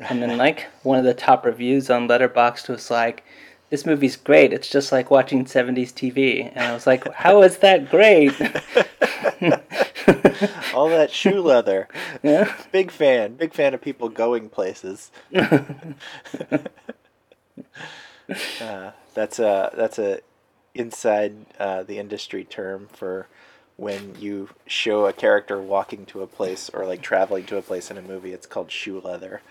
[0.00, 3.24] And then, like, one of the top reviews on Letterboxd was like,
[3.70, 4.52] this movie's great.
[4.52, 6.50] It's just like watching 70s TV.
[6.54, 8.32] And I was like, how is that great?
[10.74, 11.88] All that shoe leather.
[12.22, 12.54] yeah.
[12.72, 13.36] Big fan.
[13.36, 15.10] Big fan of people going places.
[15.34, 15.62] uh,
[19.14, 20.20] that's a that's a
[20.74, 23.26] inside uh, the industry term for
[23.76, 27.90] when you show a character walking to a place or like traveling to a place
[27.90, 28.32] in a movie.
[28.32, 29.42] It's called shoe leather.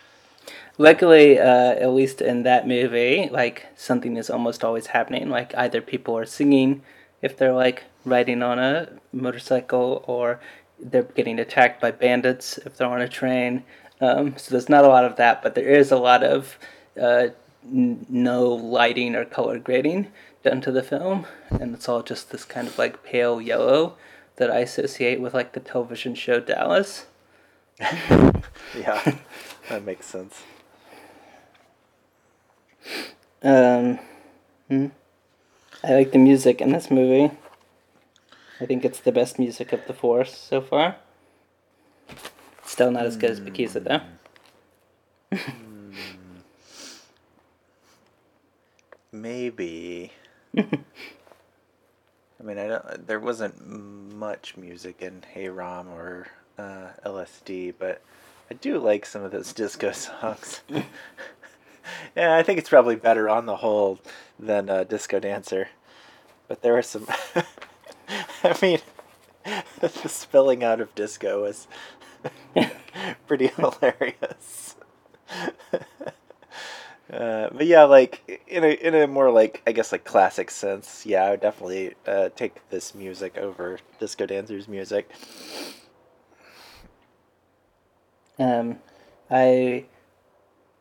[0.77, 5.29] Luckily, uh, at least in that movie, like something is almost always happening.
[5.29, 6.81] Like either people are singing
[7.21, 10.39] if they're like riding on a motorcycle, or
[10.79, 13.63] they're getting attacked by bandits if they're on a train.
[14.01, 16.57] Um, so there's not a lot of that, but there is a lot of
[17.01, 17.27] uh,
[17.65, 20.11] n- no lighting or color grading
[20.43, 23.95] done to the film, and it's all just this kind of like pale yellow
[24.35, 27.05] that I associate with like the television show Dallas.
[28.75, 29.17] Yeah,
[29.69, 30.41] that makes sense.
[33.43, 33.99] Um,
[34.67, 34.87] hmm.
[35.83, 37.35] I like the music in this movie.
[38.59, 40.97] I think it's the best music of the four so far.
[42.63, 44.01] Still not as good as Pakeezah though.
[49.11, 50.11] Maybe.
[50.57, 50.63] I
[52.43, 53.07] mean, I don't.
[53.07, 58.01] There wasn't much music in Hey Ram or uh, LSD, but
[58.49, 60.61] I do like some of those disco songs.
[62.15, 63.99] yeah, I think it's probably better on the whole
[64.39, 65.69] than uh, Disco Dancer.
[66.47, 67.07] But there are some.
[68.45, 68.79] I mean,
[69.79, 71.67] the spilling out of disco was
[73.27, 74.75] pretty hilarious.
[77.12, 81.06] Uh, but yeah, like in a in a more like I guess like classic sense,
[81.06, 85.10] yeah, I would definitely uh, take this music over Disco Dancer's music.
[88.39, 88.79] Um,
[89.29, 89.86] I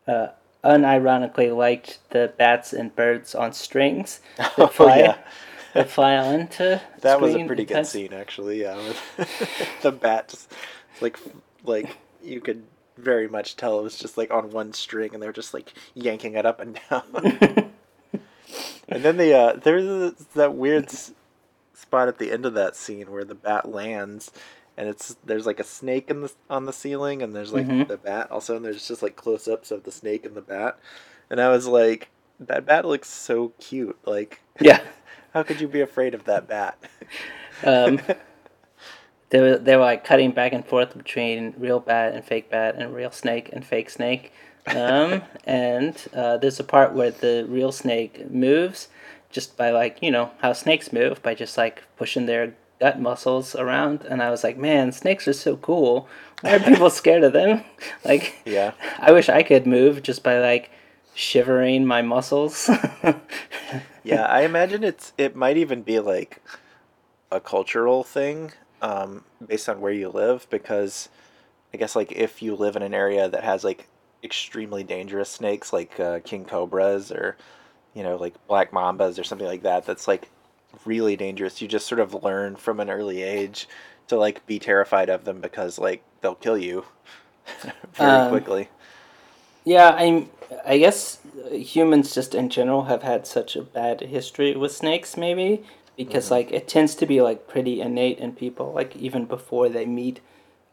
[0.07, 0.29] uh,
[0.65, 4.21] unironically liked the bats and birds on strings
[4.59, 5.17] Oh, fly yeah.
[5.75, 6.79] That fly onto.
[7.01, 8.63] That was a pretty good scene, actually.
[8.63, 10.53] Yeah, with the bat, just,
[11.01, 11.19] like
[11.65, 12.65] like you could
[12.99, 15.73] very much tell it was just like on one string, and they were just like
[15.95, 17.05] yanking it up and down.
[18.89, 21.13] and then the uh, there's that weird s-
[21.75, 24.31] spot at the end of that scene where the bat lands.
[24.75, 27.89] And it's there's like a snake in the on the ceiling, and there's like Mhm.
[27.89, 30.79] the bat also, and there's just like close ups of the snake and the bat,
[31.29, 32.09] and I was like,
[32.49, 33.99] that bat looks so cute.
[34.05, 34.81] Like, Yeah.
[35.35, 36.79] how could you be afraid of that bat?
[37.65, 38.01] Um,
[39.31, 42.75] they were they were like cutting back and forth between real bat and fake bat
[42.77, 44.33] and real snake and fake snake.
[44.67, 48.89] Um, and uh, there's a part where the real snake moves
[49.31, 53.55] just by like you know how snakes move by just like pushing their gut muscles
[53.55, 54.03] around.
[54.03, 56.09] And I was like, man, snakes are so cool.
[56.41, 57.63] Why are people scared of them?
[58.05, 58.73] Like, Yeah.
[58.99, 60.71] I wish I could move just by like
[61.15, 62.71] shivering my muscles.
[64.03, 66.43] yeah, I imagine it's it might even be like
[67.31, 71.09] a cultural thing um, based on where you live because
[71.75, 73.89] I guess like if you live in an area that has like
[74.25, 77.37] extremely dangerous snakes like uh, king cobras or
[77.95, 80.31] you know like black mambas or something like that that's like
[80.87, 81.63] really dangerous.
[81.63, 83.69] You just sort of learn from an early age
[84.09, 86.85] to like be terrified of them because like they'll kill you
[87.95, 88.69] very Um, quickly.
[89.65, 90.31] Yeah, I'm.
[90.67, 95.17] I guess uh, humans just in general have had such a bad history with snakes,
[95.17, 95.65] maybe
[95.97, 96.35] because mm-hmm.
[96.35, 100.21] like it tends to be like pretty innate in people, like even before they meet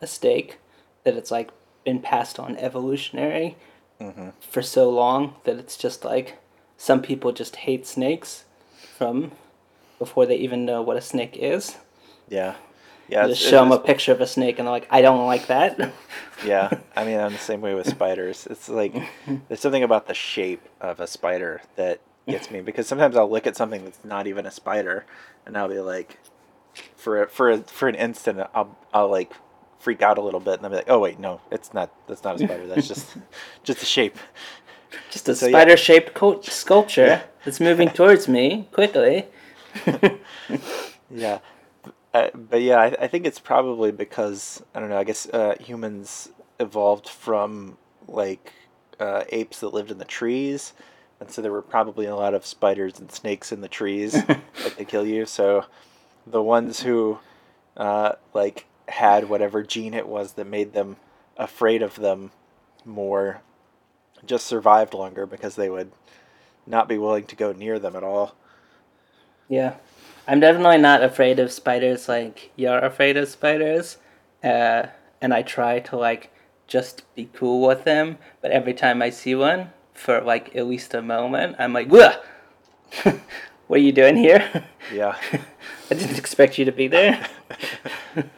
[0.02, 0.58] a snake,
[1.04, 1.50] that it's like
[1.84, 3.56] been passed on evolutionary
[4.02, 4.30] mm-hmm.
[4.40, 6.38] for so long that it's just like
[6.78, 8.46] some people just hate snakes
[8.98, 9.32] from
[9.98, 11.78] before they even know what a snake is.
[12.28, 12.56] Yeah.
[13.10, 13.28] Yeah.
[13.28, 15.94] Just show them a picture of a snake and they're like, I don't like that.
[16.46, 18.48] Yeah, I mean, I'm the same way with spiders.
[18.50, 18.94] It's like
[19.50, 23.46] there's something about the shape of a spider that gets me because sometimes I'll look
[23.46, 25.06] at something that's not even a spider,
[25.46, 26.18] and I'll be like,
[26.96, 29.34] for a, for a, for an instant, I'll I'll like
[29.80, 31.92] freak out a little bit, and I'll be like, oh wait, no, it's not.
[32.08, 32.68] That's not a spider.
[32.68, 33.18] That's just
[33.66, 34.18] just a shape.
[35.12, 37.22] Just a So, spider shaped cul- sculpture Yeah.
[37.44, 39.26] that's moving towards me quickly.
[41.12, 41.40] Yeah.
[42.14, 44.98] Uh, but yeah, I, I think it's probably because I don't know.
[44.98, 48.54] I guess uh, humans evolved from like
[49.00, 50.74] uh, apes that lived in the trees,
[51.20, 54.76] and so there were probably a lot of spiders and snakes in the trees that
[54.78, 55.26] could kill you.
[55.26, 55.66] So
[56.26, 57.20] the ones who
[57.78, 60.98] uh, like had whatever gene it was that made them
[61.38, 62.32] afraid of them
[62.86, 63.42] more
[64.26, 65.92] just survived longer because they would
[66.66, 68.36] not be willing to go near them at all.
[69.48, 69.76] Yeah.
[70.30, 73.98] I'm definitely not afraid of spiders like you're afraid of spiders.
[74.44, 74.86] Uh,
[75.20, 76.32] and I try to like
[76.68, 78.20] just be cool with them.
[78.40, 82.22] But every time I see one, for like at least a moment, I'm like, what
[83.72, 84.66] are you doing here?
[84.94, 85.18] Yeah.
[85.90, 87.28] I didn't expect you to be there.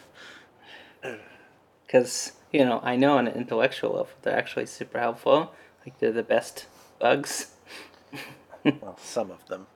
[1.86, 5.54] Because, you know, I know on an intellectual level they're actually super helpful.
[5.86, 6.68] Like, they're the best
[7.00, 7.52] bugs.
[8.64, 9.68] well, some of them.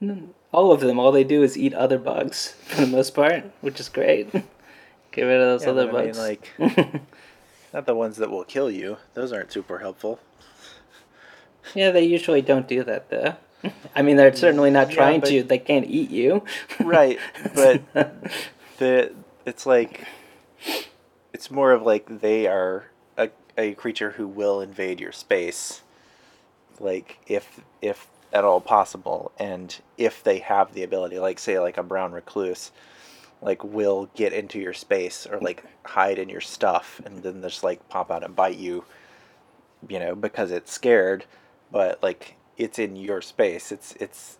[0.00, 0.26] Hmm.
[0.52, 3.80] All of them, all they do is eat other bugs for the most part, which
[3.80, 4.30] is great.
[5.12, 6.18] Get rid of those Yeah, other but I mean, bugs.
[6.18, 6.52] like,
[7.74, 8.98] not the ones that will kill you.
[9.14, 10.20] Those aren't super helpful.
[11.74, 13.34] yeah, they usually don't do that, though.
[13.94, 15.42] I mean, they're certainly not Yeah, trying but- to.
[15.42, 16.44] They can't eat you.
[16.80, 17.18] Right,
[17.54, 17.82] but
[18.78, 19.12] the
[19.44, 20.06] it's like
[21.32, 25.82] it's more of like they are a, a creature who will invade your space,
[26.78, 31.78] like if if at all possible, and if they have the ability, like say like
[31.78, 32.72] a brown recluse,
[33.42, 37.64] like will get into your space or like hide in your stuff and then just
[37.64, 38.84] like pop out and bite you,
[39.88, 41.24] you know, because it's scared,
[41.72, 43.72] but like it's in your space.
[43.72, 44.38] It's it's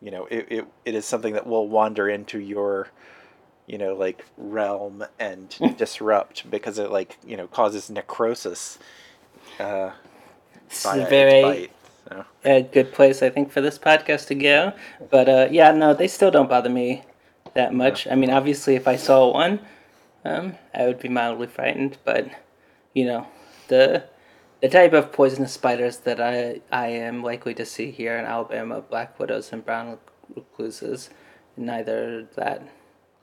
[0.00, 2.88] you know it, it, it is something that will wander into your
[3.66, 8.78] you know like realm and disrupt because it like you know causes necrosis
[9.60, 9.90] uh
[10.66, 11.70] It's by a its very
[12.44, 14.72] a good place, I think, for this podcast to go.
[15.10, 17.04] But uh, yeah, no, they still don't bother me
[17.54, 18.06] that much.
[18.06, 19.60] I mean, obviously, if I saw one,
[20.24, 21.98] um, I would be mildly frightened.
[22.04, 22.30] But
[22.94, 23.26] you know,
[23.68, 24.04] the
[24.60, 28.80] the type of poisonous spiders that I I am likely to see here in Alabama,
[28.80, 29.98] black widows and brown
[30.34, 31.10] recluses,
[31.56, 32.62] neither that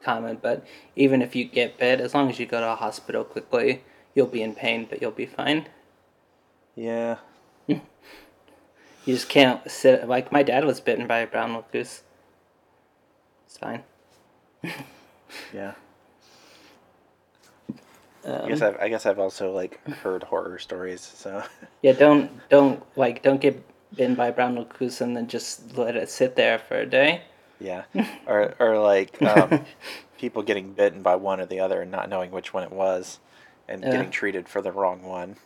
[0.02, 0.38] common.
[0.42, 3.84] But even if you get bit, as long as you go to a hospital quickly,
[4.14, 5.68] you'll be in pain, but you'll be fine.
[6.76, 7.18] yeah
[9.06, 12.04] You just can't sit like my dad was bitten by a brown recluse.
[13.46, 13.84] It's fine.
[15.54, 15.74] yeah
[18.26, 21.44] Um, I guess I've, I guess I've also like heard horror stories so
[21.82, 23.64] yeah, don't don't like don't get
[23.96, 27.22] bitten by a brown recluse and then just let it sit there for a day.
[27.60, 27.84] yeah
[28.28, 29.66] or or like um,
[30.18, 33.20] people getting bitten by one or the other and not knowing which one it was
[33.68, 33.92] and Yeah.
[33.92, 35.38] getting treated for the wrong one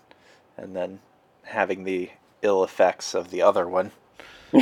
[0.58, 1.00] and then
[1.44, 2.10] having the
[2.44, 3.92] ill effects of the other one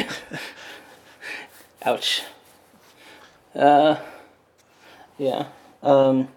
[1.84, 2.24] Ouch.
[3.56, 3.98] Uh,
[5.18, 5.48] yeah.
[5.84, 6.30] Um,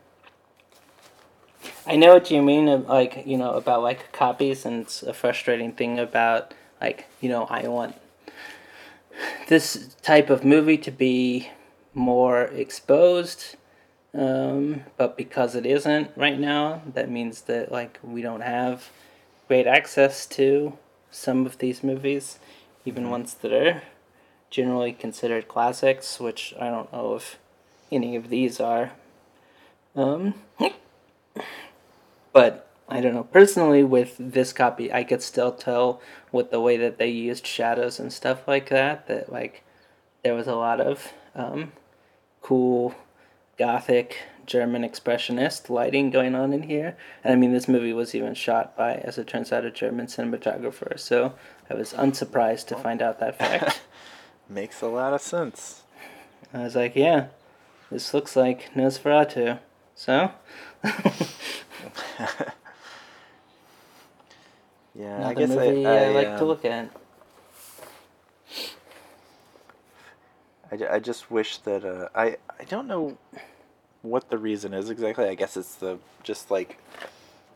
[1.87, 2.85] I know what you mean.
[2.87, 7.45] Like you know about like copies, and it's a frustrating thing about like you know
[7.45, 7.97] I want
[9.49, 11.51] this type of movie to be
[11.93, 13.57] more exposed.
[14.15, 18.91] Um, but because it isn't right now, that means that like we don't have
[19.49, 20.79] great access to
[21.15, 22.39] some of these movies,
[22.85, 23.83] even ones that are
[24.51, 27.39] generally considered classics, which I don't know if
[27.91, 28.93] any of these are.
[29.95, 30.35] Um,
[32.33, 33.25] but I don't know.
[33.25, 36.01] Personally, with this copy, I could still tell
[36.33, 39.63] with the way that they used shadows and stuff like that, that like
[40.23, 41.73] there was a lot of um,
[42.43, 42.95] cool
[43.57, 46.97] gothic German expressionist lighting going on in here.
[47.23, 50.07] And I mean, this movie was even shot by, as it turns out, a German
[50.07, 50.99] cinematographer.
[50.99, 51.35] So
[51.71, 53.83] I was unsurprised to find out that fact.
[54.49, 55.83] Makes a lot of sense.
[56.53, 57.27] I was like, yeah,
[57.91, 59.59] this looks like Nosferatu.
[59.95, 60.33] So,
[64.95, 66.91] Yeah, another I guess movie I, I, I, like to um, look at.
[70.83, 73.19] I, I just wish that uh, I I don't know
[74.03, 75.27] what the reason is exactly.
[75.27, 76.79] I guess it's the just like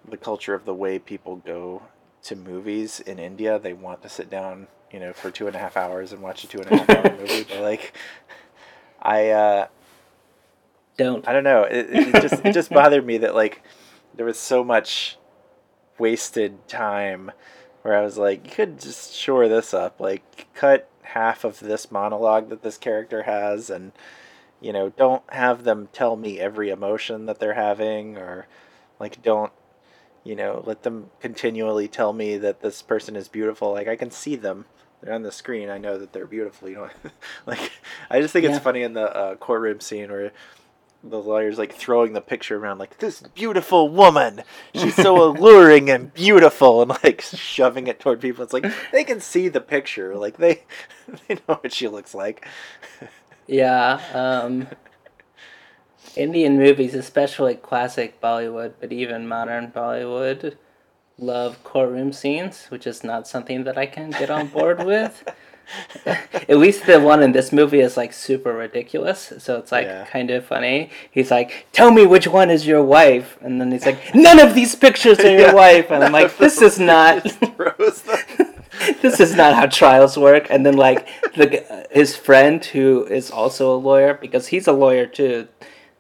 [0.09, 1.83] the culture of the way people go
[2.25, 3.59] to movies in India.
[3.59, 6.45] They want to sit down, you know, for two and a half hours and watch
[6.45, 7.45] a two and a half hour movie.
[7.45, 7.95] But like,
[9.01, 9.67] I uh,
[10.97, 11.27] Don't.
[11.29, 11.63] I don't know.
[11.63, 13.63] It, it just it just bothered me that like
[14.15, 15.19] there was so much
[15.99, 17.31] wasted time
[17.83, 21.91] where I was like, you could just shore this up, like cut half of this
[21.91, 23.93] monologue that this character has, and
[24.61, 28.47] you know, don't have them tell me every emotion that they're having, or
[28.99, 29.53] like don't
[30.25, 33.73] you know let them continually tell me that this person is beautiful.
[33.73, 34.65] Like I can see them.
[35.01, 35.71] They're on the screen.
[35.71, 36.69] I know that they're beautiful.
[36.69, 36.89] You know,
[37.47, 37.71] like
[38.11, 38.55] I just think Yeah.
[38.57, 40.33] it's funny in the uh, courtroom scene where
[41.03, 44.43] the lawyer's like throwing the picture around like this beautiful woman
[44.75, 48.43] she's so alluring and beautiful and like shoving it toward people.
[48.43, 50.17] It's like they can see the picture.
[50.17, 50.65] Like they
[51.29, 52.47] they know what she looks like.
[53.47, 54.69] Yeah, um,
[56.17, 60.57] Indian movies, especially classic Bollywood, but even modern Bollywood,
[61.17, 65.25] love courtroom scenes, which is not something that I can get on board with.
[66.07, 70.07] At least the one in this movie is like super ridiculous, so it's like Yeah.
[70.07, 70.91] kind of funny.
[71.11, 74.55] He's like, "Tell me which one is your wife," and then he's like, "None of
[74.55, 75.53] these pictures are your Yeah.
[75.55, 78.55] wife," and I'm like, "This is not." Just throws them.
[79.03, 80.47] this is not how trials work.
[80.51, 85.07] And then like the his friend who is also a lawyer because he's a lawyer
[85.07, 85.49] too.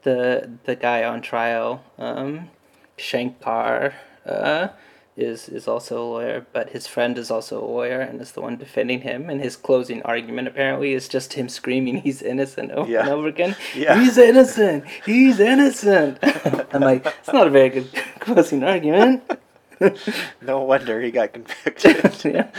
[0.03, 2.49] The the guy on trial, um,
[2.97, 3.95] Shankar,
[4.25, 4.69] uh,
[5.19, 8.41] is is also a lawyer, but his friend is also a lawyer and is the
[8.41, 9.29] one defending him.
[9.29, 13.11] And his closing argument apparently is just him screaming he's innocent over and Yeah.
[13.11, 13.57] over again.
[13.75, 14.01] Yeah.
[14.01, 14.85] He's innocent.
[15.05, 16.19] He's innocent.
[16.73, 17.89] I'm like, it's not a very good
[18.21, 19.23] closing argument.
[20.43, 22.51] no wonder he got convicted yeah.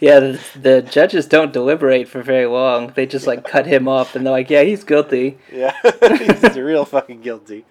[0.00, 2.92] Yeah, the, the judges don't deliberate for very long.
[2.96, 5.38] They just like cut him off and they're like, yeah, he's guilty.
[5.52, 5.72] yeah
[6.18, 7.64] he's real fucking guilty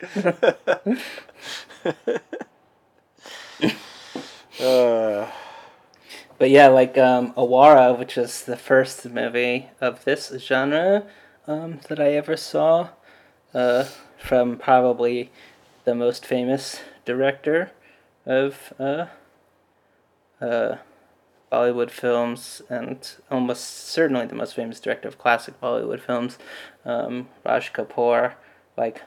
[4.61, 5.27] uh,
[6.37, 11.03] But yeah, like um, Awara, which is the first movie of this genre
[11.47, 12.89] um, that I ever saw,
[13.53, 13.85] uh,
[14.17, 15.31] from probably
[15.85, 17.71] the most famous director
[18.25, 19.05] of uh,
[20.41, 20.77] uh,
[21.51, 26.37] Bollywood films, and almost certainly the most famous director of classic Bollywood films,
[26.83, 28.33] um, Raj Kapoor.
[28.77, 29.03] Like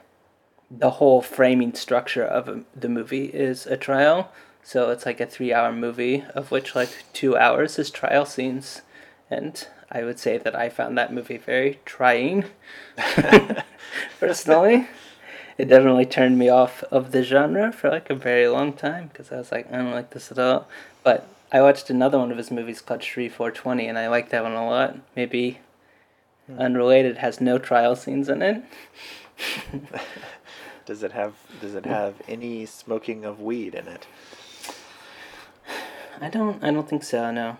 [0.71, 4.31] the whole framing structure of the movie is a trial.
[4.63, 8.81] So it's like a three hour movie, of which like two hours is trial scenes.
[9.29, 12.45] And I would say that I found that movie very trying.
[14.19, 14.87] Personally,
[15.57, 19.31] it definitely turned me off of the genre for like a very long time because
[19.31, 20.67] I was like, I don't like this at all.
[21.03, 24.43] But I watched another one of his movies called Shri 420 and I liked that
[24.43, 24.97] one a lot.
[25.15, 25.59] Maybe
[26.47, 26.59] hmm.
[26.59, 28.63] unrelated, has no trial scenes in it.
[30.85, 34.07] does it have does it have any smoking of weed in it
[36.21, 36.63] I don't.
[36.63, 37.31] I don't think so.
[37.31, 37.57] No.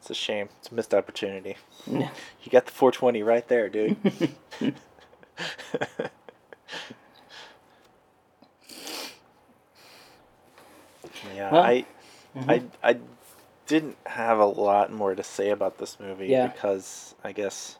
[0.00, 1.56] it's a shame it's a missed opportunity
[1.86, 2.10] Yeah.
[2.42, 3.96] you got the 420 right there dude
[11.34, 11.84] yeah Well, i
[12.48, 12.96] I I
[13.66, 16.46] didn't have a lot more to say about this movie Yeah.
[16.48, 17.76] because I guess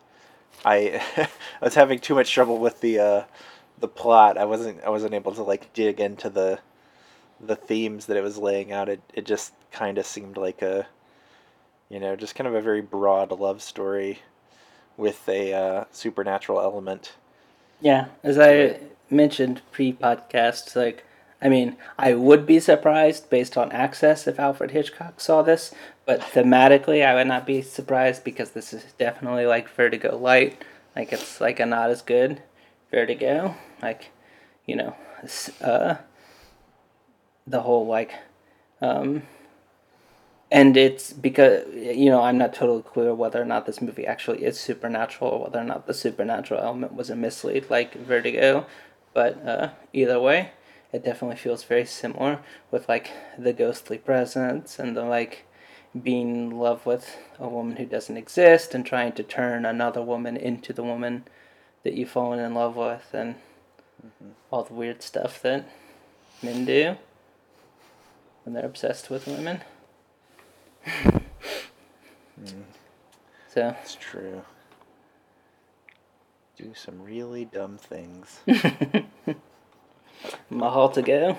[0.64, 1.02] I
[1.60, 3.24] I was having too much trouble with the uh,
[3.78, 4.36] the plot.
[4.38, 6.58] I wasn't I wasn't able to like dig into the
[7.42, 8.88] the themes that it was laying out.
[8.88, 10.86] It it just kind of seemed like a
[11.88, 14.20] you know just kind of a very broad love story
[14.96, 17.14] with a uh, supernatural element.
[17.80, 18.78] Yeah, as I
[19.10, 21.04] mentioned pre-podcast, like
[21.42, 25.74] I mean, I would be surprised based on access if Alfred Hitchcock saw this,
[26.06, 30.62] but thematically, I would not be surprised because this is definitely like Vertigo light.
[30.94, 32.42] Like it's like a not as good
[32.92, 33.56] Vertigo.
[33.82, 34.10] Like,
[34.66, 34.94] you know,
[35.60, 35.96] uh,
[37.46, 38.12] the whole like,
[38.80, 39.22] um,
[40.50, 44.44] and it's because you know I'm not totally clear whether or not this movie actually
[44.44, 48.66] is supernatural or whether or not the supernatural element was a mislead like Vertigo,
[49.14, 50.50] but uh, either way,
[50.92, 52.40] it definitely feels very similar
[52.70, 55.46] with like the ghostly presence and the like
[56.00, 60.36] being in love with a woman who doesn't exist and trying to turn another woman
[60.36, 61.24] into the woman
[61.82, 63.34] that you've fallen in love with and
[64.50, 65.68] all the weird stuff that
[66.42, 66.96] men do
[68.44, 69.62] when they're obsessed with women.
[70.84, 72.62] Hmm.
[73.52, 74.42] So It's true.
[76.56, 78.40] Do some really dumb things.
[80.50, 81.38] Mahal to go.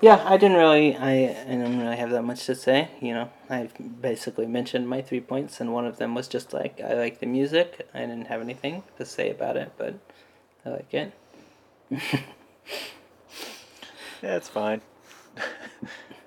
[0.00, 2.88] Yeah, I didn't really, I, I didn't really have that much to say.
[3.00, 3.68] You know, I
[4.00, 7.26] basically mentioned my three points, and one of them was just like I like the
[7.26, 7.88] music.
[7.92, 9.96] I didn't have anything to say about it, but
[10.64, 11.12] I like it.
[14.22, 14.80] yeah, it's fine.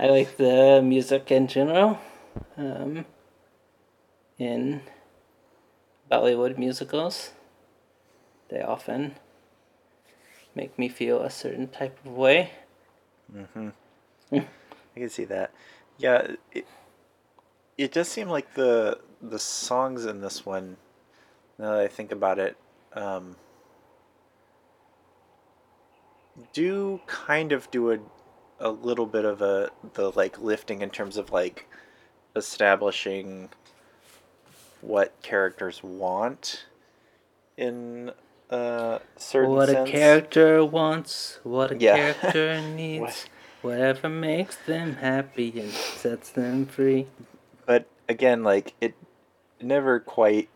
[0.00, 1.98] I like the music in general.
[2.56, 3.04] Um,
[4.38, 4.80] in
[6.10, 7.32] Bollywood musicals,
[8.48, 9.16] they often
[10.54, 12.50] make me feel a certain type of way.
[13.30, 13.68] Mm-hmm.
[14.32, 14.46] I
[14.94, 15.52] can see that.
[15.98, 16.66] Yeah, it,
[17.76, 20.78] it does seem like the the songs in this one.
[21.58, 22.56] Now that I think about it,
[22.94, 23.36] um,
[26.54, 27.98] do kind of do a
[28.60, 31.66] a little bit of a the like lifting in terms of like
[32.36, 33.48] establishing
[34.80, 36.64] what characters want
[37.56, 38.10] in
[38.50, 39.88] a certain what sense.
[39.88, 42.12] a character wants, what a Yeah.
[42.12, 43.26] character needs,
[43.62, 47.06] whatever makes them happy and sets them free.
[47.66, 48.94] but again like it
[49.60, 50.48] never quite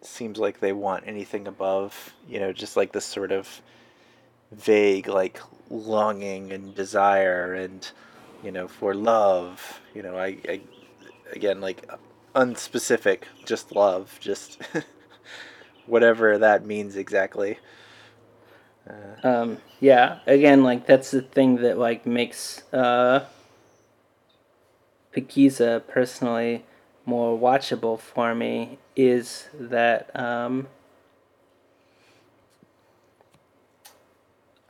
[0.00, 3.60] seems like they want anything above you know just like this sort of
[4.52, 5.40] vague like
[5.70, 7.90] longing and desire and
[8.42, 10.60] you know for love you know i, I
[11.32, 11.88] again like
[12.34, 14.60] unspecific just love just
[15.86, 17.58] whatever that means exactly.
[18.88, 23.24] Uh, Um, yeah, again, like that's the thing that like makes uh,
[25.14, 26.64] Pakeezah personally
[27.04, 30.68] more watchable for me is that um,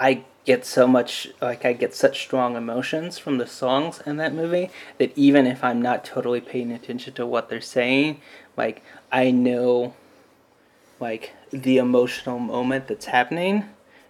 [0.01, 4.33] I get so much like I get such strong emotions from the songs in that
[4.33, 8.21] movie that even if I'm not totally paying attention to what they're saying,
[8.57, 8.83] like
[9.13, 9.95] I know
[11.01, 13.65] like the emotional moment that's happening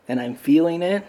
[0.06, 1.04] and I'm feeling it.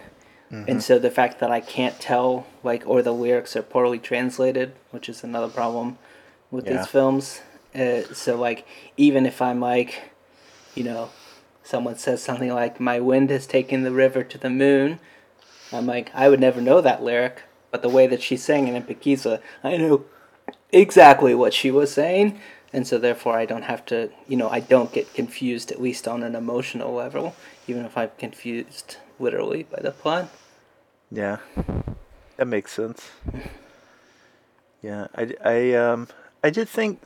[0.67, 4.73] And so the fact that I can't tell like or the lyrics are poorly translated,
[4.91, 5.99] which is another problem
[6.51, 6.77] with Yeah.
[6.77, 7.41] these films.
[7.75, 8.65] Uh, so like
[8.97, 10.11] even if I'm like
[10.75, 11.09] you know,
[11.69, 14.99] someone says something like "My wind has taken the river to the moon,"
[15.71, 18.75] I'm like, I would never know that lyric, but the way that she sang it
[18.75, 20.05] in Pakeezah, I knew
[20.71, 22.39] exactly what she was saying,
[22.73, 26.07] and so therefore I don't have to, you know, I don't get confused at least
[26.07, 27.35] on an emotional level,
[27.67, 30.29] even if I'm confused literally by the plot.
[31.11, 31.37] Yeah,
[32.37, 33.09] that makes sense.
[34.81, 36.07] Yeah, I, I, um,
[36.41, 37.01] I did think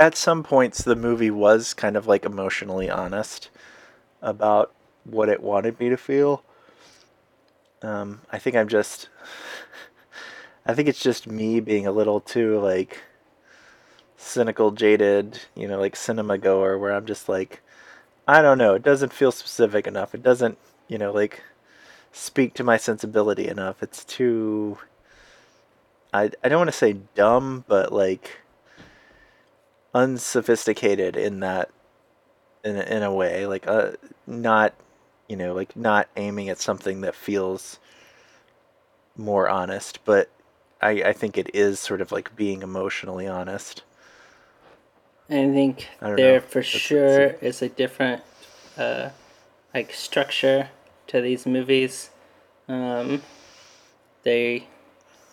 [0.00, 3.50] at some points the movie was kind of like emotionally honest
[4.22, 4.72] about
[5.04, 6.44] what it wanted me to feel.
[7.82, 9.08] Um, I think I'm just,
[10.66, 13.02] I think it's just me being a little too like
[14.16, 17.62] cynical, jaded, you know, like cinema goer, where I'm just like,
[18.28, 20.14] I don't know, it doesn't feel specific enough.
[20.14, 21.42] It doesn't, you know, like
[22.12, 23.82] speak to my sensibility enough.
[23.82, 24.78] It's too
[26.12, 28.38] I I don't want to say dumb, but like
[29.94, 31.70] unsophisticated in that
[32.64, 33.92] in a, in a way, like uh
[34.26, 34.74] not
[35.28, 37.78] you know, like not aiming at something that feels
[39.16, 40.28] more honest, but
[40.80, 43.82] I I think it is sort of like being emotionally honest.
[45.28, 46.40] I think I there know.
[46.40, 48.22] for That's- sure is a different,
[48.76, 49.10] uh,
[49.72, 50.70] like structure
[51.06, 52.10] to these movies.
[52.68, 53.22] Um,
[54.24, 54.66] they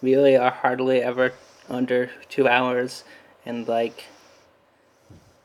[0.02, 1.34] really are hardly ever
[1.68, 3.04] under two hours,
[3.46, 4.06] and like,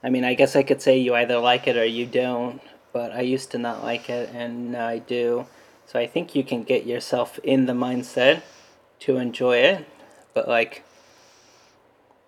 [0.05, 2.61] I mean, I guess I could say you either like it or you don't,
[2.93, 5.47] but I used to not like it, and now I do.
[5.87, 8.43] So I think you can get yourself in the mindset
[9.01, 9.87] to enjoy it,
[10.35, 10.85] but like,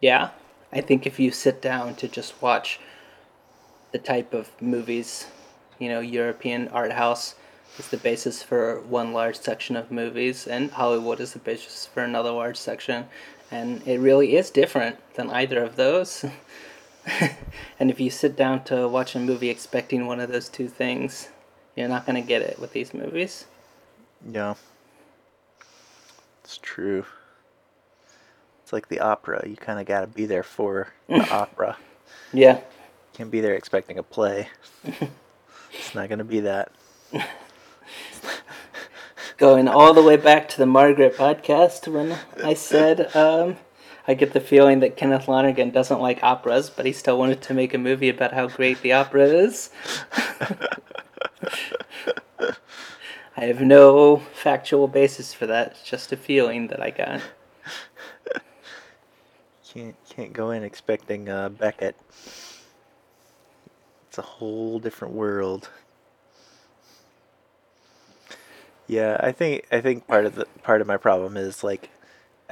[0.00, 0.30] yeah,
[0.72, 2.78] I think if you sit down to just watch
[3.92, 5.26] the type of movies,
[5.78, 7.34] you know, European art house
[7.78, 12.02] is the basis for one large section of movies, and Hollywood is the basis for
[12.02, 13.06] another large section,
[13.50, 16.24] and it really is different than either of those.
[17.78, 21.28] and if you sit down to watch a movie expecting one of those two things,
[21.76, 23.46] you're not going to get it with these movies.
[24.30, 24.54] Yeah.
[26.42, 27.04] It's true.
[28.62, 29.46] It's like the opera.
[29.46, 31.76] You kind of got to be there for the opera.
[32.32, 32.60] Yeah.
[33.12, 34.48] Can't be there expecting a play.
[34.84, 36.72] it's not going to be that.
[39.36, 43.56] going all the way back to the Margaret podcast when I said um,
[44.06, 47.54] I get the feeling that Kenneth Lonergan doesn't like operas, but he still wanted to
[47.54, 49.70] make a movie about how great the opera is.
[53.36, 55.72] I have no factual basis for that.
[55.72, 57.20] It's just a feeling that I got.
[59.74, 61.96] Can't can't go in expecting uh, Beckett.
[64.08, 65.68] It's a whole different world.
[68.86, 71.90] Yeah, I think I think part of the part of my problem is like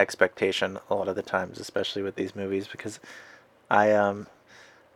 [0.02, 3.00] expectation a lot of the times, especially with these movies, because
[3.70, 4.26] I um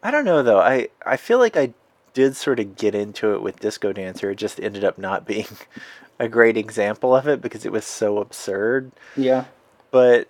[0.03, 0.61] I don't know though.
[0.61, 1.73] I I feel like I
[2.13, 4.31] did sort of get into it with Disco Dancer.
[4.31, 5.47] It just ended up not being
[6.19, 8.93] a great example of it because it was so absurd.
[9.17, 9.45] Yeah.
[9.91, 10.29] But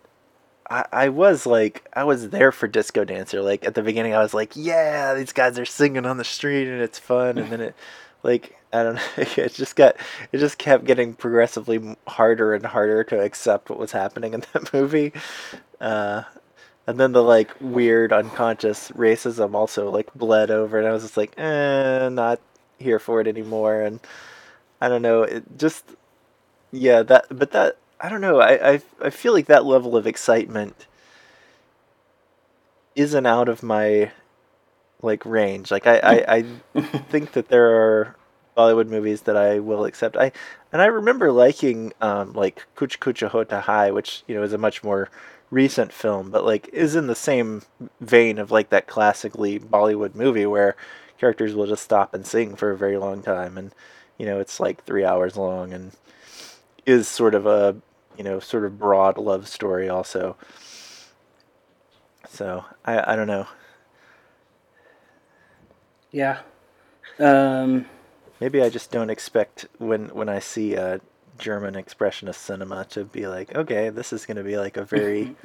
[0.68, 3.40] I, I was like I was there for Disco Dancer.
[3.42, 6.68] Like at the beginning I was like, Yeah, these guys are singing on the street
[6.68, 7.74] and it's fun and then it
[8.22, 9.02] like I don't know.
[9.44, 9.96] It just got
[10.32, 14.72] it just kept getting progressively harder and harder to accept what was happening in that
[14.74, 15.12] movie.
[15.80, 16.22] Uh,
[16.86, 21.16] and then the like weird unconscious racism also like bled over, and I was just
[21.16, 22.40] like, eh, not
[22.78, 23.80] here for it anymore.
[23.82, 24.00] And
[24.80, 25.84] I don't know, it just
[26.72, 28.40] yeah that, but that I don't know.
[28.40, 30.86] I I I feel like that level of excitement
[32.94, 34.12] isn't out of my
[35.02, 35.70] like range.
[35.70, 36.36] Like I I,
[36.74, 38.16] I think that there are
[38.56, 40.16] Bollywood movies that I will accept.
[40.16, 40.32] I
[40.72, 44.58] and I remember liking um, like Kuch Kuch Hota Hai, which you know is a
[44.58, 45.10] much more
[45.50, 47.62] recent film, but like is in the same
[48.00, 50.76] vein of like that classically Bollywood movie where
[51.18, 53.72] characters will just stop and sing for a very long time, and
[54.18, 55.92] you know it's like three hours long and
[56.86, 57.76] is sort of a
[58.16, 60.36] you know sort of broad love story also.
[62.28, 63.46] So I I don't know.
[66.10, 66.40] Yeah.
[67.18, 67.86] Um,
[68.40, 71.00] Maybe I just don't expect when when I see a
[71.38, 75.36] German expressionist cinema to be like, okay, this is going to be like a very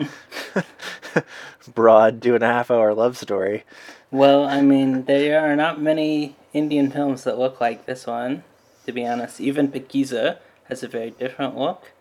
[1.74, 3.64] broad two and a half hour love story.
[4.10, 8.44] well, I mean, there are not many Indian films that look like this one,
[8.86, 9.40] to be honest.
[9.42, 11.92] Even Pakeezah has a very different look.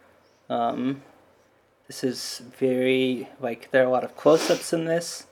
[0.49, 1.03] Um,
[1.87, 5.27] this is very, like, there are a lot of close ups in this,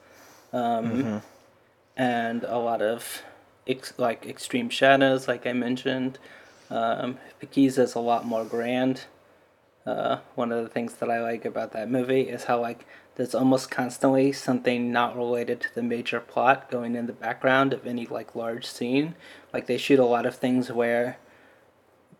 [0.52, 1.22] um,
[1.96, 3.22] and a lot of,
[3.68, 6.18] ex- like, extreme shadows, like I mentioned.
[6.70, 9.04] Um, is a lot more grand.
[9.86, 13.34] Uh, one of the things that I like about that movie is how like there's
[13.34, 18.06] almost constantly something not related to the major plot going in the background of any
[18.06, 19.14] like large scene.
[19.52, 21.16] Like they shoot a lot of things where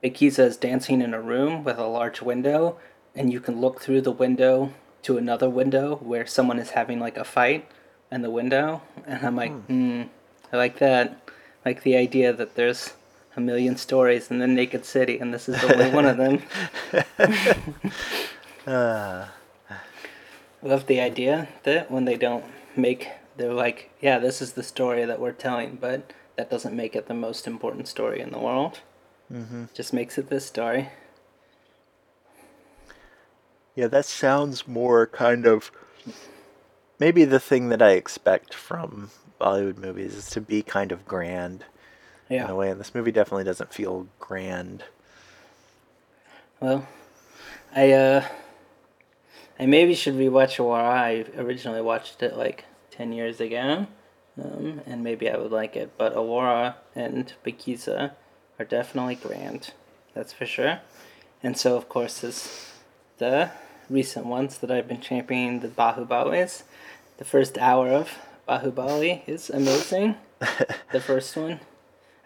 [0.03, 2.79] Pakeezah is dancing in a room with a large window,
[3.15, 4.73] and you can look through the window
[5.03, 7.71] to another window where someone is having like a fight
[8.11, 10.03] in the window, and I'm like, hmm,
[10.53, 11.28] I like that.
[11.69, 12.95] Like the idea that there's
[13.37, 16.41] a million stories in the naked city, and this is only one of them.
[20.63, 25.05] Love the idea that when they don't make, they're like, yeah, this is the story
[25.05, 28.81] that we're telling, but that doesn't make it the most important story in the world.
[29.31, 29.65] Mm-hmm.
[29.75, 30.89] Just makes it this story.
[33.75, 35.71] Yeah, that sounds more kind of
[36.99, 39.11] maybe the thing that I expect from
[39.41, 41.65] Bollywood movies is to be kind of grand
[42.29, 44.85] in a way, and this movie definitely doesn't feel grand.
[46.61, 46.87] Well,
[47.75, 48.25] I uh,
[49.59, 50.79] I maybe should rewatch War.
[50.81, 53.87] I originally watched it like ten years ago,
[54.43, 55.97] um, and maybe I would like it.
[55.97, 58.13] But Awara and Pakeezah
[58.59, 59.73] are definitely grand,
[60.15, 60.81] that's for sure.
[61.43, 62.73] And so, of course, is
[63.19, 63.51] the
[63.89, 66.65] recent ones that I've been championing, the Bahubalis.
[67.19, 68.11] The first hour of
[68.49, 70.17] Bahubali is amazing.
[70.93, 71.61] the first one.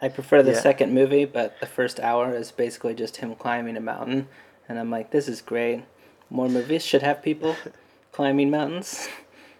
[0.01, 0.61] I prefer the Yeah.
[0.61, 4.29] second movie, but the first hour is basically just him climbing a mountain.
[4.69, 5.83] And I'm like, this is great.
[6.31, 7.57] More movies should have people
[8.13, 9.09] climbing mountains.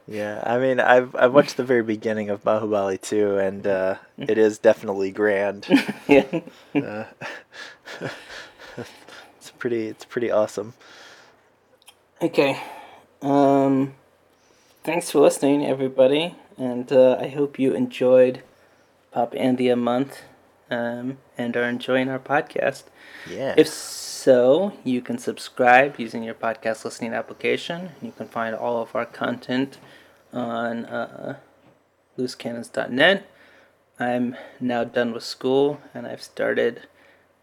[0.07, 4.37] Yeah, I mean, I've I've watched the very beginning of Bahubali too, and uh, it
[4.37, 5.67] is definitely grand.
[6.09, 7.07] yeah.
[9.37, 10.75] It's pretty it's pretty awesome.
[12.21, 12.61] Okay.
[13.23, 13.95] Um,
[14.83, 18.45] thanks for listening, everybody, and uh, I hope you enjoyed
[19.11, 20.23] Pop India Month
[20.71, 22.85] um, and are enjoying our podcast.
[23.29, 23.55] Yeah.
[23.57, 27.91] If so, you can subscribe using your podcast listening application.
[28.01, 29.79] You can find all of our content
[30.33, 31.39] on uh,
[32.17, 33.27] loosecannons.net.
[33.99, 36.83] I'm now done with school and I've started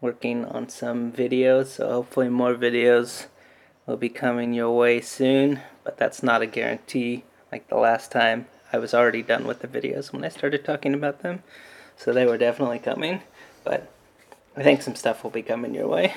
[0.00, 3.26] working on some videos, so hopefully, more videos
[3.86, 7.24] will be coming your way soon, but that's not a guarantee.
[7.52, 10.94] Like the last time, I was already done with the videos when I started talking
[10.94, 11.42] about them,
[11.96, 13.22] so they were definitely coming,
[13.64, 13.90] but
[14.56, 16.14] I think some stuff will be coming your way.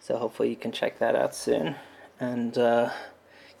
[0.00, 1.74] So hopefully you can check that out soon.
[2.20, 2.90] And uh,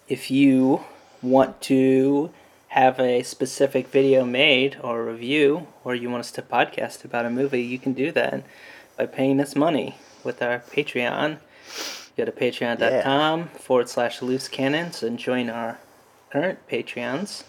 [0.06, 0.84] if you
[1.20, 2.30] want to
[2.68, 7.30] have a specific video made or review, or you want us to podcast about a
[7.30, 8.44] movie, you can do that
[8.96, 11.38] by paying us money with our Patreon.
[12.16, 15.78] Go to patreon.com forward slash loose cannons and join our
[16.30, 17.42] current Patreons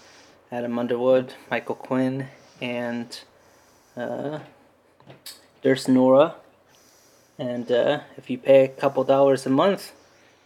[0.51, 2.27] Adam Underwood, Michael Quinn,
[2.61, 3.19] and
[3.95, 4.39] uh,
[5.61, 6.35] there's Nora.
[7.37, 9.91] And uh, if you pay a couple dollars a month,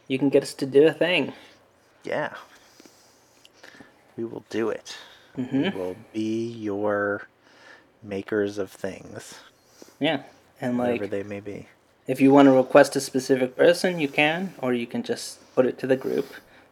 [0.08, 1.34] you can get us to do a thing.
[2.04, 2.34] Yeah.
[4.18, 4.98] We will do it.
[5.36, 7.28] hmm We will be your
[8.04, 9.36] makers of things,
[10.00, 10.24] Yeah.
[10.60, 11.68] And whatever like, they may be.
[12.08, 15.66] if you want to request a specific person, you can, or you can just put
[15.66, 16.26] it to the group.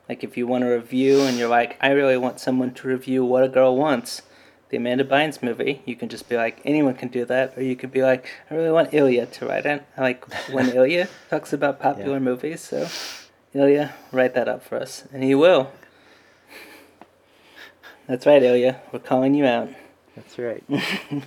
[0.10, 3.24] Like, if you want to review and you're like, I really want someone to review
[3.24, 4.24] What a Girl Wants,
[4.70, 7.56] the Amanda Bynes movie, you can just be like, anyone can do that.
[7.56, 9.84] Or you could be like, I really want Ilya to write it.
[9.96, 12.20] I like when Ilya talks about popular Yeah.
[12.20, 12.88] movies, so
[13.54, 15.04] Ilya, write that up for us.
[15.14, 15.72] And he will.
[18.08, 18.82] That's right, Ilya.
[18.92, 19.70] We're calling you out.
[20.16, 20.64] That's right.
[20.70, 21.22] We're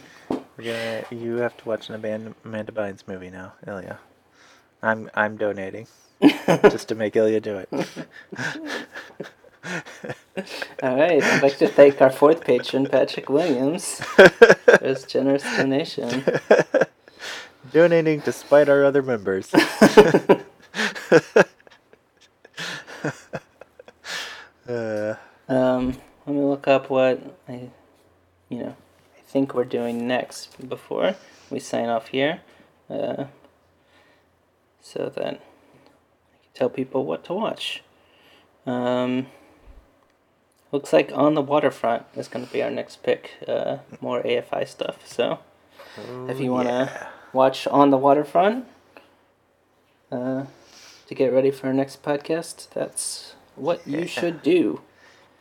[0.59, 1.05] gonna.
[1.11, 3.99] You have to watch an Amanda, Amanda Bynes movie now, Ilya.
[4.83, 5.87] I'm I'm donating
[6.47, 7.69] just to make Ilya do it.
[10.83, 16.25] All right, I'd like to thank our fourth patron, Patrick Williams, for his generous donation.
[17.73, 19.53] Donating despite our other members.
[24.69, 25.15] uh,
[25.49, 25.97] Um,
[26.27, 27.71] let me look up what I,
[28.49, 28.77] you know,
[29.17, 31.15] I think we're doing next before
[31.51, 32.41] we sign off here,
[32.89, 33.25] uh,
[34.81, 35.41] so that
[36.55, 37.83] tell people what to watch.
[38.67, 39.27] Um,
[40.71, 43.33] looks like On the Waterfront is going to be our next pick.
[43.47, 45.07] Uh, more AFI stuff.
[45.07, 45.39] So
[46.29, 47.09] if you want to yeah.
[47.33, 48.67] watch On the Waterfront
[50.11, 50.45] uh,
[51.07, 54.81] to get ready for our next podcast, that's what you should do.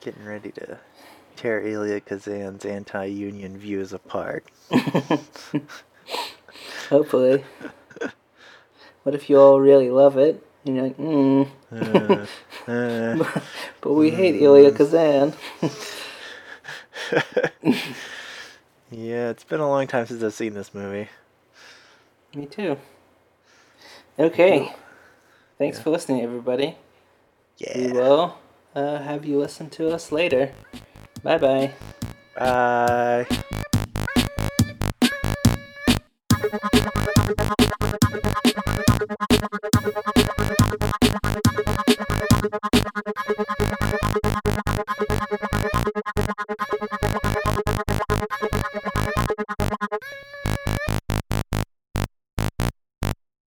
[0.01, 0.80] getting ready to
[1.36, 4.45] tear Elia Kazan's anti-union views apart.
[6.89, 7.43] Hopefully.
[9.03, 10.45] what if you all really love it?
[10.66, 12.26] And you're like, mm, Uh,
[12.68, 13.18] uh,
[13.82, 15.34] but we hate Elia Kazan.
[18.91, 21.09] yeah, it's been a long time since I've seen this movie.
[22.36, 22.78] Me too.
[24.20, 24.74] Okay.
[25.57, 26.78] Thanks for listening, everybody.
[27.57, 27.78] Yeah.
[27.78, 27.93] We Yeah.
[27.93, 28.38] will
[28.76, 30.53] uh, have you listen to us later.
[31.24, 31.74] Bye bye.
[32.36, 33.28] Bye.